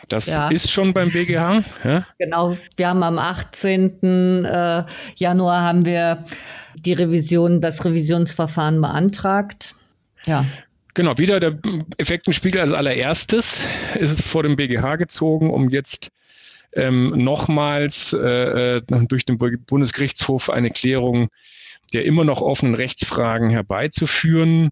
Das 0.08 0.26
ja. 0.26 0.48
ist 0.48 0.70
schon 0.70 0.92
beim 0.92 1.10
BGH. 1.10 1.62
Ja? 1.84 2.06
Genau, 2.18 2.56
wir 2.76 2.88
haben 2.88 3.02
am 3.02 3.18
18. 3.18 4.44
Äh, 4.44 4.84
Januar 5.16 5.62
haben 5.62 5.84
wir 5.84 6.24
die 6.74 6.92
Revision, 6.92 7.60
das 7.60 7.84
Revisionsverfahren 7.84 8.80
beantragt. 8.80 9.76
Ja. 10.26 10.46
Genau, 10.96 11.18
wieder 11.18 11.40
der 11.40 11.58
Effektenspiegel 11.98 12.58
als 12.58 12.72
allererstes 12.72 13.66
ist 13.96 14.10
es 14.12 14.22
vor 14.22 14.42
dem 14.42 14.56
BGH 14.56 14.96
gezogen, 14.96 15.50
um 15.50 15.68
jetzt 15.68 16.10
ähm, 16.72 17.10
nochmals 17.10 18.14
äh, 18.14 18.78
äh 18.78 18.82
durch 19.06 19.26
den 19.26 19.36
Bundesgerichtshof 19.36 20.48
eine 20.48 20.70
Klärung 20.70 21.28
der 21.92 22.06
immer 22.06 22.24
noch 22.24 22.40
offenen 22.40 22.74
Rechtsfragen 22.74 23.50
herbeizuführen. 23.50 24.70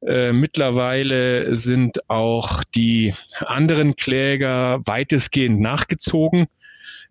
Äh, 0.00 0.32
mittlerweile 0.32 1.54
sind 1.54 2.08
auch 2.08 2.64
die 2.64 3.12
anderen 3.40 3.96
Kläger 3.96 4.80
weitestgehend 4.86 5.60
nachgezogen. 5.60 6.46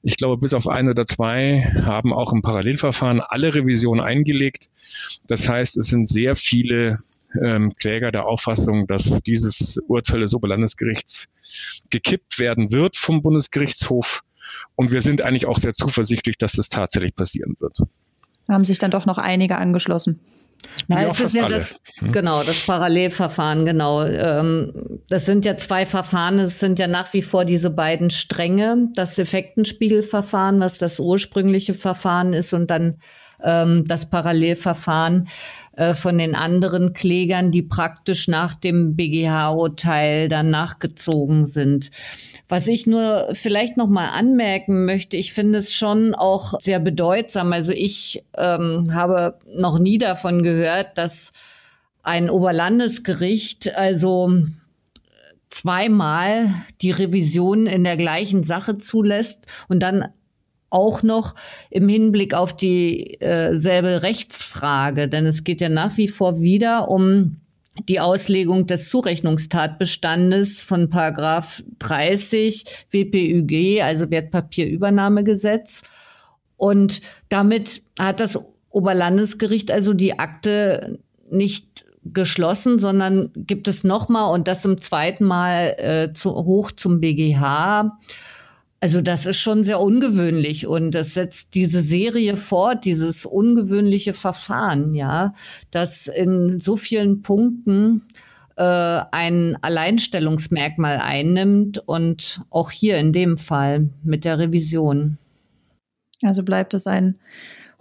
Ich 0.01 0.17
glaube, 0.17 0.37
bis 0.37 0.55
auf 0.55 0.67
ein 0.67 0.89
oder 0.89 1.05
zwei 1.05 1.71
haben 1.83 2.13
auch 2.13 2.33
im 2.33 2.41
Parallelverfahren 2.41 3.21
alle 3.21 3.53
Revisionen 3.53 4.03
eingelegt. 4.03 4.69
Das 5.27 5.47
heißt, 5.47 5.77
es 5.77 5.85
sind 5.87 6.07
sehr 6.07 6.35
viele 6.35 6.97
ähm, 7.43 7.71
Kläger 7.79 8.11
der 8.11 8.25
Auffassung, 8.25 8.87
dass 8.87 9.21
dieses 9.23 9.77
Urteil 9.87 10.21
des 10.21 10.33
Oberlandesgerichts 10.33 11.29
gekippt 11.89 12.39
werden 12.39 12.71
wird 12.71 12.97
vom 12.97 13.21
Bundesgerichtshof. 13.21 14.21
Und 14.75 14.91
wir 14.91 15.01
sind 15.01 15.21
eigentlich 15.21 15.45
auch 15.45 15.57
sehr 15.57 15.73
zuversichtlich, 15.73 16.37
dass 16.37 16.53
das 16.53 16.69
tatsächlich 16.69 17.15
passieren 17.15 17.55
wird 17.59 17.77
haben 18.49 18.65
sich 18.65 18.79
dann 18.79 18.91
doch 18.91 19.05
noch 19.05 19.17
einige 19.17 19.57
angeschlossen. 19.57 20.19
Na, 20.87 21.03
ja, 21.03 21.09
es 21.09 21.19
ist 21.19 21.35
ja 21.35 21.43
alle. 21.43 21.57
das, 21.57 21.77
hm. 21.99 22.11
genau, 22.11 22.41
das 22.41 22.65
Parallelverfahren, 22.65 23.65
genau. 23.65 24.03
Ähm, 24.03 24.99
das 25.09 25.25
sind 25.25 25.45
ja 25.45 25.57
zwei 25.57 25.85
Verfahren, 25.85 26.39
es 26.39 26.59
sind 26.59 26.79
ja 26.79 26.87
nach 26.87 27.13
wie 27.13 27.21
vor 27.21 27.45
diese 27.45 27.69
beiden 27.69 28.09
Stränge, 28.09 28.89
das 28.95 29.19
Effektenspiegelverfahren, 29.19 30.59
was 30.59 30.79
das 30.79 30.99
ursprüngliche 30.99 31.75
Verfahren 31.75 32.33
ist, 32.33 32.53
und 32.53 32.71
dann 32.71 32.97
ähm, 33.43 33.85
das 33.85 34.09
Parallelverfahren 34.09 35.27
äh, 35.75 35.93
von 35.93 36.17
den 36.17 36.35
anderen 36.35 36.93
Klägern, 36.93 37.51
die 37.51 37.61
praktisch 37.61 38.27
nach 38.27 38.55
dem 38.55 38.95
BGH-Urteil 38.95 40.27
dann 40.27 40.49
nachgezogen 40.49 41.45
sind. 41.45 41.91
Was 42.47 42.67
ich 42.67 42.87
nur 42.87 43.29
vielleicht 43.33 43.77
noch 43.77 43.87
mal 43.89 44.09
anmerken 44.09 44.85
möchte, 44.85 45.17
ich 45.17 45.33
finde 45.33 45.59
es 45.59 45.73
schon 45.73 46.15
auch 46.15 46.53
sehr 46.61 46.79
bedeutsam. 46.79 47.53
Also 47.53 47.71
ich 47.71 48.23
ähm, 48.37 48.93
habe 48.93 49.39
noch 49.53 49.79
nie 49.79 49.97
davon 49.97 50.43
gehört, 50.43 50.97
dass 50.97 51.33
ein 52.03 52.29
Oberlandesgericht 52.29 53.75
also 53.75 54.31
zweimal 55.49 56.49
die 56.81 56.91
Revision 56.91 57.65
in 57.65 57.83
der 57.83 57.97
gleichen 57.97 58.43
Sache 58.43 58.77
zulässt 58.77 59.47
und 59.69 59.79
dann 59.79 60.09
auch 60.69 61.03
noch 61.03 61.35
im 61.69 61.87
Hinblick 61.87 62.33
auf 62.33 62.55
dieselbe 62.55 63.89
äh, 63.89 63.97
Rechtsfrage, 63.97 65.07
denn 65.07 65.25
es 65.25 65.43
geht 65.43 65.61
ja 65.61 65.69
nach 65.69 65.97
wie 65.97 66.07
vor 66.07 66.41
wieder 66.41 66.89
um 66.89 67.37
die 67.89 67.99
Auslegung 67.99 68.67
des 68.67 68.89
Zurechnungstatbestandes 68.89 70.61
von 70.61 70.89
Paragraph 70.89 71.63
30 71.79 72.65
WPÜG, 72.91 73.81
also 73.83 74.09
Wertpapierübernahmegesetz. 74.09 75.83
Und 76.57 77.01
damit 77.29 77.83
hat 77.99 78.21
das 78.21 78.39
Oberlandesgericht 78.69 79.71
also 79.71 79.93
die 79.93 80.19
Akte 80.19 80.99
nicht 81.29 81.85
geschlossen, 82.05 82.79
sondern 82.79 83.31
gibt 83.35 83.67
es 83.67 83.83
nochmal 83.83 84.33
und 84.33 84.47
das 84.47 84.61
zum 84.61 84.79
zweiten 84.79 85.25
Mal 85.25 85.75
äh, 85.77 86.13
zu, 86.13 86.33
hoch 86.33 86.71
zum 86.71 87.01
BGH 87.01 87.97
also 88.85 89.01
das 89.01 89.25
ist 89.25 89.37
schon 89.37 89.63
sehr 89.63 89.79
ungewöhnlich 89.79 90.67
und 90.67 90.91
das 90.91 91.15
setzt 91.15 91.55
diese 91.55 91.81
Serie 91.81 92.37
fort, 92.37 92.85
dieses 92.85 93.25
ungewöhnliche 93.25 94.13
Verfahren, 94.13 94.93
ja, 94.93 95.33
das 95.71 96.05
in 96.05 96.59
so 96.59 96.77
vielen 96.77 97.23
Punkten 97.23 98.03
äh, 98.57 98.63
ein 98.63 99.57
Alleinstellungsmerkmal 99.59 100.99
einnimmt 100.99 101.79
und 101.87 102.43
auch 102.51 102.69
hier 102.69 102.99
in 102.99 103.11
dem 103.11 103.39
Fall 103.39 103.89
mit 104.03 104.23
der 104.23 104.37
Revision. 104.37 105.17
Also 106.21 106.43
bleibt 106.43 106.75
es 106.75 106.85
ein 106.85 107.15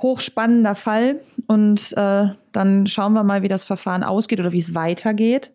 hochspannender 0.01 0.75
Fall 0.75 1.21
und 1.49 1.93
äh, 1.99 2.29
dann 2.53 2.87
schauen 2.87 3.13
wir 3.13 3.25
mal, 3.25 3.43
wie 3.43 3.49
das 3.49 3.65
Verfahren 3.65 4.05
ausgeht 4.05 4.41
oder 4.41 4.53
wie 4.53 4.59
es 4.59 4.75
weitergeht. 4.75 5.53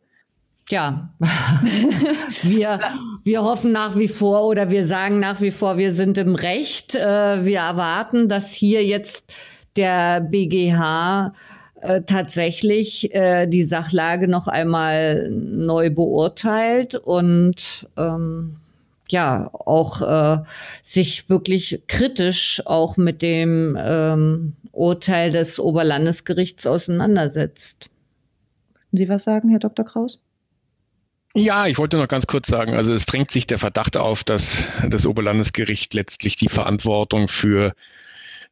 Ja, 0.69 1.09
wir, 2.43 2.79
wir 3.23 3.43
hoffen 3.43 3.71
nach 3.71 3.97
wie 3.97 4.07
vor 4.07 4.45
oder 4.45 4.69
wir 4.69 4.85
sagen 4.85 5.19
nach 5.19 5.41
wie 5.41 5.51
vor, 5.51 5.77
wir 5.77 5.93
sind 5.93 6.17
im 6.17 6.35
Recht. 6.35 6.93
Äh, 6.95 7.43
wir 7.43 7.59
erwarten, 7.59 8.29
dass 8.29 8.53
hier 8.53 8.85
jetzt 8.85 9.33
der 9.75 10.21
BGH 10.21 11.33
äh, 11.81 12.01
tatsächlich 12.01 13.13
äh, 13.15 13.47
die 13.47 13.63
Sachlage 13.63 14.27
noch 14.27 14.47
einmal 14.47 15.29
neu 15.31 15.89
beurteilt 15.89 16.95
und 16.95 17.87
ähm, 17.97 18.55
ja 19.09 19.49
auch 19.53 20.01
äh, 20.01 20.43
sich 20.83 21.29
wirklich 21.29 21.83
kritisch 21.87 22.61
auch 22.65 22.97
mit 22.97 23.21
dem 23.21 23.75
ähm, 23.79 24.53
Urteil 24.71 25.31
des 25.31 25.59
Oberlandesgerichts 25.59 26.67
auseinandersetzt. 26.67 27.89
Sie 28.91 29.09
was 29.09 29.23
sagen, 29.23 29.49
Herr 29.49 29.59
Dr. 29.59 29.85
Kraus? 29.85 30.19
Ja, 31.35 31.67
ich 31.67 31.77
wollte 31.77 31.97
noch 31.97 32.07
ganz 32.07 32.25
kurz 32.25 32.47
sagen, 32.47 32.73
also 32.73 32.93
es 32.93 33.05
drängt 33.05 33.31
sich 33.31 33.45
der 33.45 33.59
Verdacht 33.59 33.97
auf, 33.97 34.23
dass 34.23 34.63
das 34.87 35.05
Oberlandesgericht 35.05 35.93
letztlich 35.93 36.35
die 36.35 36.49
Verantwortung 36.49 37.27
für 37.27 37.73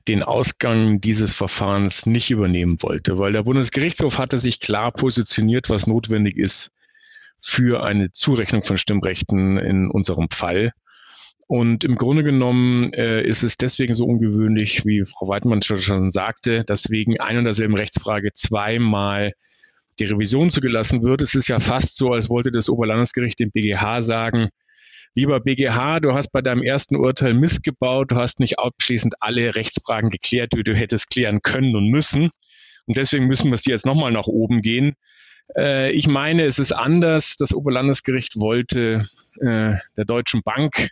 den 0.07 0.21
Ausgang 0.23 1.01
dieses 1.01 1.33
Verfahrens 1.33 2.05
nicht 2.05 2.29
übernehmen 2.29 2.77
wollte, 2.81 3.17
weil 3.17 3.33
der 3.33 3.43
Bundesgerichtshof 3.43 4.19
hatte 4.19 4.37
sich 4.37 4.59
klar 4.59 4.91
positioniert, 4.91 5.69
was 5.69 5.87
notwendig 5.87 6.37
ist 6.37 6.71
für 7.39 7.83
eine 7.83 8.11
Zurechnung 8.11 8.63
von 8.63 8.77
Stimmrechten 8.77 9.57
in 9.57 9.89
unserem 9.89 10.29
Fall. 10.29 10.71
Und 11.47 11.83
im 11.83 11.95
Grunde 11.95 12.23
genommen 12.23 12.93
äh, 12.93 13.23
ist 13.23 13.43
es 13.43 13.57
deswegen 13.57 13.95
so 13.95 14.05
ungewöhnlich, 14.05 14.85
wie 14.85 15.03
Frau 15.05 15.27
Weidmann 15.29 15.61
schon 15.61 16.11
sagte, 16.11 16.63
dass 16.65 16.89
wegen 16.89 17.19
ein 17.19 17.37
und 17.37 17.45
derselben 17.45 17.75
Rechtsfrage 17.75 18.33
zweimal 18.33 19.33
die 19.99 20.05
Revision 20.05 20.51
zugelassen 20.51 21.03
wird. 21.03 21.21
Es 21.21 21.35
ist 21.35 21.47
ja 21.47 21.59
fast 21.59 21.95
so, 21.95 22.11
als 22.11 22.29
wollte 22.29 22.51
das 22.51 22.69
Oberlandesgericht 22.69 23.39
dem 23.39 23.51
BGH 23.51 24.01
sagen, 24.01 24.49
lieber 25.15 25.39
BGH, 25.39 25.99
du 25.99 26.13
hast 26.13 26.31
bei 26.31 26.41
deinem 26.41 26.63
ersten 26.63 26.95
Urteil 26.95 27.33
missgebaut, 27.33 28.11
du 28.11 28.17
hast 28.17 28.39
nicht 28.39 28.59
abschließend 28.59 29.15
alle 29.19 29.55
Rechtsfragen 29.55 30.09
geklärt, 30.09 30.53
die 30.53 30.63
du 30.63 30.75
hättest 30.75 31.09
klären 31.09 31.41
können 31.41 31.75
und 31.75 31.89
müssen. 31.89 32.29
Und 32.85 32.97
deswegen 32.97 33.25
müssen 33.25 33.47
wir 33.47 33.55
es 33.55 33.63
dir 33.63 33.71
jetzt 33.71 33.85
nochmal 33.85 34.11
nach 34.11 34.27
oben 34.27 34.61
gehen. 34.61 34.93
Äh, 35.57 35.91
ich 35.91 36.07
meine, 36.07 36.43
es 36.43 36.59
ist 36.59 36.71
anders. 36.71 37.35
Das 37.37 37.53
Oberlandesgericht 37.53 38.39
wollte 38.39 39.05
äh, 39.41 39.73
der 39.97 40.05
Deutschen 40.05 40.41
Bank 40.43 40.89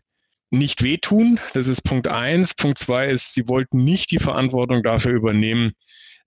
nicht 0.49 0.83
wehtun. 0.83 1.39
Das 1.53 1.67
ist 1.67 1.81
Punkt 1.81 2.07
eins. 2.07 2.53
Punkt 2.53 2.77
zwei 2.77 3.07
ist, 3.07 3.33
sie 3.33 3.47
wollten 3.47 3.83
nicht 3.83 4.11
die 4.11 4.19
Verantwortung 4.19 4.83
dafür 4.83 5.13
übernehmen, 5.13 5.73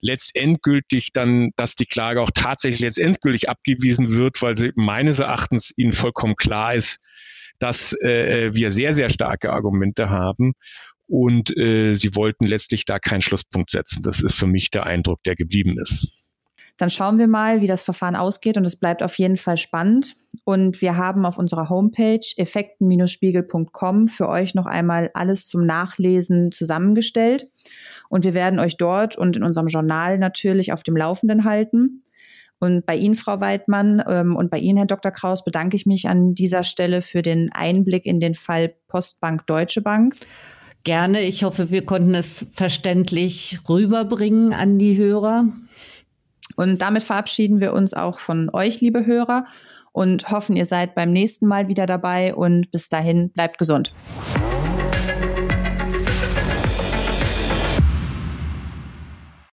letztendgültig 0.00 1.12
dann, 1.12 1.50
dass 1.56 1.74
die 1.74 1.86
Klage 1.86 2.20
auch 2.20 2.30
tatsächlich 2.34 2.80
letztendgültig 2.80 3.48
abgewiesen 3.48 4.12
wird, 4.12 4.40
weil 4.42 4.56
sie 4.56 4.72
meines 4.76 5.18
Erachtens 5.18 5.72
ihnen 5.76 5.92
vollkommen 5.92 6.36
klar 6.36 6.74
ist, 6.74 6.98
dass 7.58 7.92
äh, 8.00 8.50
wir 8.54 8.70
sehr, 8.70 8.92
sehr 8.92 9.10
starke 9.10 9.52
Argumente 9.52 10.10
haben. 10.10 10.52
Und 11.06 11.56
äh, 11.56 11.94
sie 11.94 12.14
wollten 12.14 12.44
letztlich 12.44 12.84
da 12.84 12.98
keinen 12.98 13.22
Schlusspunkt 13.22 13.70
setzen. 13.70 14.02
Das 14.02 14.20
ist 14.20 14.34
für 14.34 14.46
mich 14.46 14.70
der 14.70 14.84
Eindruck, 14.84 15.22
der 15.24 15.36
geblieben 15.36 15.78
ist. 15.80 16.28
Dann 16.76 16.90
schauen 16.90 17.18
wir 17.18 17.26
mal, 17.26 17.60
wie 17.60 17.66
das 17.66 17.82
Verfahren 17.82 18.14
ausgeht 18.14 18.56
und 18.56 18.64
es 18.64 18.76
bleibt 18.76 19.02
auf 19.02 19.18
jeden 19.18 19.36
Fall 19.36 19.56
spannend. 19.56 20.14
Und 20.44 20.80
wir 20.80 20.96
haben 20.96 21.26
auf 21.26 21.36
unserer 21.36 21.68
Homepage 21.68 22.20
effekten-spiegel.com 22.36 24.06
für 24.06 24.28
euch 24.28 24.54
noch 24.54 24.66
einmal 24.66 25.10
alles 25.14 25.48
zum 25.48 25.66
Nachlesen 25.66 26.52
zusammengestellt. 26.52 27.48
Und 28.08 28.24
wir 28.24 28.34
werden 28.34 28.58
euch 28.58 28.76
dort 28.76 29.16
und 29.16 29.36
in 29.36 29.42
unserem 29.42 29.66
Journal 29.66 30.18
natürlich 30.18 30.72
auf 30.72 30.82
dem 30.82 30.96
Laufenden 30.96 31.44
halten. 31.44 32.00
Und 32.60 32.86
bei 32.86 32.96
Ihnen, 32.96 33.14
Frau 33.14 33.40
Weidmann, 33.40 34.02
ähm, 34.08 34.34
und 34.34 34.50
bei 34.50 34.58
Ihnen, 34.58 34.78
Herr 34.78 34.86
Dr. 34.86 35.12
Kraus, 35.12 35.44
bedanke 35.44 35.76
ich 35.76 35.86
mich 35.86 36.08
an 36.08 36.34
dieser 36.34 36.64
Stelle 36.64 37.02
für 37.02 37.22
den 37.22 37.50
Einblick 37.52 38.04
in 38.04 38.18
den 38.18 38.34
Fall 38.34 38.74
Postbank 38.88 39.46
Deutsche 39.46 39.80
Bank. 39.80 40.14
Gerne. 40.84 41.22
Ich 41.22 41.44
hoffe, 41.44 41.70
wir 41.70 41.84
konnten 41.84 42.14
es 42.14 42.46
verständlich 42.52 43.60
rüberbringen 43.68 44.52
an 44.52 44.78
die 44.78 44.96
Hörer. 44.96 45.44
Und 46.56 46.82
damit 46.82 47.04
verabschieden 47.04 47.60
wir 47.60 47.72
uns 47.72 47.94
auch 47.94 48.18
von 48.18 48.50
euch, 48.52 48.80
liebe 48.80 49.06
Hörer, 49.06 49.44
und 49.92 50.30
hoffen, 50.30 50.56
ihr 50.56 50.66
seid 50.66 50.94
beim 50.94 51.12
nächsten 51.12 51.46
Mal 51.46 51.68
wieder 51.68 51.86
dabei. 51.86 52.34
Und 52.34 52.70
bis 52.72 52.88
dahin, 52.88 53.30
bleibt 53.30 53.58
gesund. 53.58 53.94